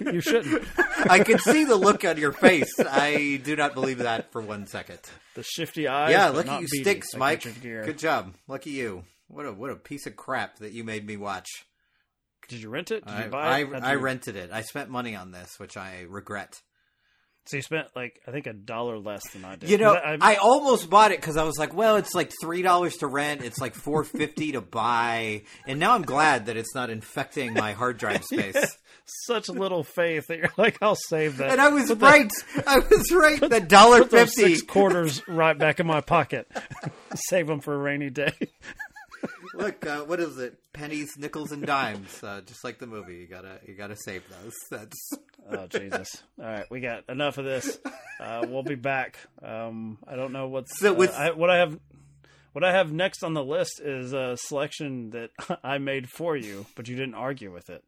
You 0.00 0.20
shouldn't. 0.20 0.62
I 1.08 1.20
can 1.20 1.38
see 1.38 1.64
the 1.64 1.76
look 1.76 2.04
on 2.04 2.18
your 2.18 2.32
face. 2.32 2.70
I 2.78 3.40
do 3.42 3.56
not 3.56 3.72
believe 3.72 3.98
that 3.98 4.30
for 4.30 4.42
one 4.42 4.66
second. 4.66 4.98
The 5.34 5.42
shifty 5.42 5.88
eyes. 5.88 6.10
yeah, 6.10 6.28
look 6.28 6.46
at 6.46 6.60
you 6.60 6.68
beady, 6.70 6.82
sticks, 6.82 7.14
like 7.14 7.18
Mike. 7.18 7.44
Richard 7.46 7.86
Good 7.86 7.98
job. 7.98 8.34
Lucky 8.46 8.70
you. 8.70 9.04
What 9.28 9.46
a 9.46 9.52
what 9.52 9.70
a 9.70 9.76
piece 9.76 10.06
of 10.06 10.16
crap 10.16 10.58
that 10.58 10.72
you 10.72 10.84
made 10.84 11.06
me 11.06 11.16
watch. 11.16 11.48
Did 12.48 12.60
you 12.60 12.68
rent 12.68 12.90
it? 12.90 13.06
Did 13.06 13.16
you 13.16 13.24
I, 13.24 13.28
buy 13.28 13.46
I, 13.46 13.58
it? 13.60 13.72
How'd 13.72 13.84
I 13.84 13.94
rented 13.94 14.36
it. 14.36 14.50
I 14.52 14.60
spent 14.60 14.90
money 14.90 15.16
on 15.16 15.32
this, 15.32 15.58
which 15.58 15.76
I 15.76 16.04
regret. 16.08 16.60
So 17.46 17.56
you 17.56 17.62
spent 17.62 17.88
like 17.94 18.20
I 18.26 18.30
think 18.30 18.46
a 18.46 18.54
dollar 18.54 18.98
less 18.98 19.22
than 19.32 19.44
I 19.44 19.56
did. 19.56 19.68
You 19.68 19.76
know, 19.76 19.92
I, 19.92 20.36
almost 20.36 20.88
bought 20.88 21.12
it 21.12 21.20
because 21.20 21.36
I 21.36 21.44
was 21.44 21.58
like, 21.58 21.74
well, 21.74 21.96
it's 21.96 22.14
like 22.14 22.32
three 22.40 22.62
dollars 22.62 22.96
to 22.98 23.06
rent, 23.06 23.42
it's 23.42 23.58
like 23.58 23.74
four 23.74 24.02
fifty 24.02 24.52
to 24.52 24.62
buy, 24.62 25.42
and 25.66 25.78
now 25.78 25.94
I'm 25.94 26.02
glad 26.02 26.46
that 26.46 26.56
it's 26.56 26.74
not 26.74 26.88
infecting 26.88 27.52
my 27.52 27.72
hard 27.72 27.98
drive 27.98 28.24
space. 28.32 28.56
such 29.26 29.50
little 29.50 29.84
faith 29.84 30.28
that 30.28 30.38
you're 30.38 30.52
like, 30.56 30.78
I'll 30.80 30.96
save 30.96 31.36
that. 31.36 31.50
And 31.50 31.60
I 31.60 31.68
was 31.68 31.88
Put 31.88 32.00
right. 32.00 32.32
I 32.66 32.78
was 32.78 33.12
right. 33.12 33.38
The 33.40 33.60
dollar 33.60 34.00
Put 34.00 34.10
those 34.10 34.34
six 34.34 34.62
quarters 34.62 35.20
right 35.28 35.56
back 35.58 35.80
in 35.80 35.86
my 35.86 36.00
pocket. 36.00 36.50
Save 37.14 37.46
them 37.46 37.60
for 37.60 37.74
a 37.74 37.78
rainy 37.78 38.10
day. 38.10 38.32
Look, 39.56 39.86
uh, 39.86 40.00
what 40.02 40.20
is 40.20 40.38
it? 40.38 40.58
Pennies, 40.72 41.16
nickels, 41.16 41.52
and 41.52 41.64
dimes. 41.64 42.22
Uh, 42.22 42.40
just 42.44 42.64
like 42.64 42.78
the 42.78 42.86
movie, 42.86 43.16
you 43.16 43.26
gotta 43.26 43.60
you 43.66 43.74
gotta 43.74 43.96
save 43.96 44.22
those. 44.28 44.52
That's 44.70 45.12
Oh 45.50 45.66
Jesus! 45.66 46.22
All 46.38 46.46
right, 46.46 46.64
we 46.70 46.80
got 46.80 47.04
enough 47.08 47.38
of 47.38 47.44
this. 47.44 47.78
Uh, 48.20 48.46
we'll 48.48 48.62
be 48.62 48.74
back. 48.74 49.18
Um, 49.42 49.98
I 50.08 50.16
don't 50.16 50.32
know 50.32 50.48
what's 50.48 50.78
So 50.78 50.92
with- 50.94 51.12
uh, 51.14 51.18
I, 51.18 51.30
what 51.32 51.50
I 51.50 51.58
have. 51.58 51.78
What 52.52 52.62
I 52.62 52.70
have 52.72 52.92
next 52.92 53.24
on 53.24 53.34
the 53.34 53.42
list 53.42 53.80
is 53.80 54.12
a 54.12 54.36
selection 54.36 55.10
that 55.10 55.30
I 55.64 55.78
made 55.78 56.08
for 56.08 56.36
you, 56.36 56.66
but 56.76 56.86
you 56.86 56.94
didn't 56.94 57.14
argue 57.16 57.52
with 57.52 57.68
it. 57.68 57.82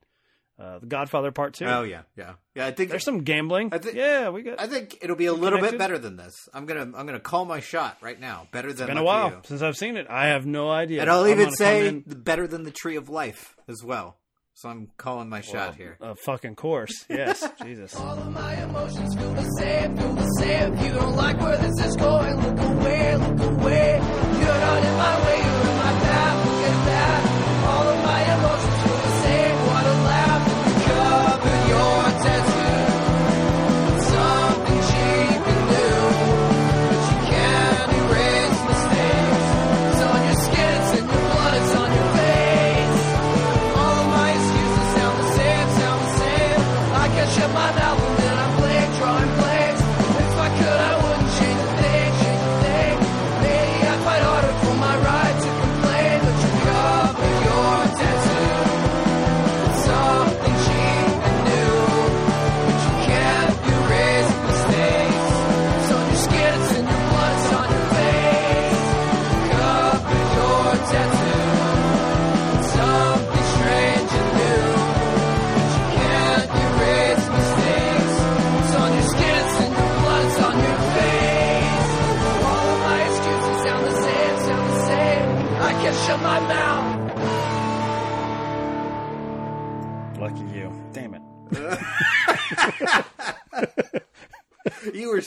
Uh, 0.59 0.79
the 0.79 0.87
Godfather 0.87 1.33
Part 1.33 1.53
Two. 1.53 1.67
oh 1.67 1.83
yeah, 1.83 2.03
yeah, 2.17 2.33
yeah. 2.55 2.67
I 2.67 2.71
think 2.71 2.89
There's 2.89 3.05
some 3.05 3.25
gambling. 3.25 3.69
I 3.73 3.79
thi- 3.79 3.95
yeah, 3.95 4.31
we 4.31 4.41
got. 4.43 4.59
I 4.59 4.67
think 4.67 4.97
it'll 5.03 5.15
be 5.17 5.27
a 5.27 5.33
little 5.35 5.61
bit 5.61 5.77
better 5.77 5.99
than 5.99 6.17
this. 6.17 6.33
I'm 6.55 6.65
gonna 6.65 6.81
I'm 6.97 7.05
gonna 7.05 7.21
call 7.21 7.45
my 7.45 7.61
shot 7.61 7.99
right 8.01 8.19
now. 8.19 8.49
Better 8.53 8.73
than 8.73 8.85
it's 8.85 8.89
been 8.89 8.97
a 8.97 9.05
while 9.05 9.29
You. 9.31 9.41
since 9.45 9.61
I've 9.61 9.77
seen 9.77 9.99
it. 9.99 10.07
I 10.09 10.29
have 10.29 10.47
no 10.47 10.71
idea. 10.71 11.03
and 11.03 11.11
I'll 11.11 11.25
I'm 11.25 11.31
even 11.33 11.53
say 11.53 11.81
come 11.81 11.97
in- 11.99 12.05
the 12.07 12.17
better 12.17 12.47
than 12.47 12.63
the 12.63 12.71
Tree 12.71 12.97
of 12.97 13.11
Life 13.11 13.55
as 13.69 13.83
well. 13.85 14.17
So 14.55 14.71
I'm 14.71 14.89
calling 14.97 15.29
my 15.29 15.43
shot 15.43 15.75
here. 15.75 15.99
a 16.01 16.15
fucking 16.15 16.55
course. 16.55 17.05
Yes, 17.11 17.47
Jesus. 17.63 17.95
All 17.95 18.17
of 18.19 18.33
my 18.33 18.55
emotions 18.65 19.15
feel 19.15 19.35
the 19.35 19.45
same, 19.61 19.95
feel 19.99 20.15
the 20.15 20.27
same. 20.41 20.73
If 20.73 20.83
you 20.87 20.93
don't 20.99 21.15
like 21.17 21.39
where 21.39 21.59
this 21.59 21.79
is 21.85 21.95
going, 21.97 22.35
look 22.41 22.59
away, 22.59 23.17
look 23.17 23.41
away. 23.61 23.93
You're 23.93 24.61
not 24.61 24.85
in 24.87 24.95
my 24.97 25.25
way, 25.27 25.36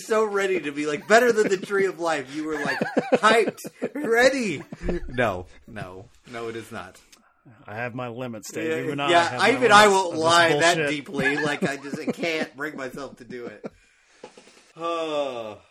so 0.05 0.23
ready 0.23 0.59
to 0.61 0.71
be 0.71 0.85
like 0.85 1.07
better 1.07 1.31
than 1.31 1.49
the 1.49 1.57
Tree 1.57 1.85
of 1.85 1.99
Life. 1.99 2.35
You 2.35 2.45
were 2.45 2.59
like 2.59 2.79
hyped, 3.13 3.65
ready. 3.93 4.63
No, 5.07 5.45
no, 5.67 6.05
no, 6.31 6.47
it 6.49 6.55
is 6.55 6.71
not. 6.71 6.99
I 7.65 7.75
have 7.75 7.95
my 7.95 8.07
limits, 8.07 8.51
Dave. 8.51 8.69
Yeah, 8.69 8.83
even 8.83 8.99
I, 8.99 9.09
yeah, 9.09 9.37
I, 9.39 9.51
even 9.53 9.71
I 9.71 9.87
won't 9.87 10.17
lie 10.17 10.59
that 10.59 10.89
deeply. 10.89 11.37
Like 11.37 11.63
I 11.63 11.77
just 11.77 11.99
I 11.99 12.05
can't 12.05 12.55
bring 12.55 12.75
myself 12.75 13.17
to 13.17 13.23
do 13.23 13.45
it. 13.45 13.65
Oh. 14.75 15.59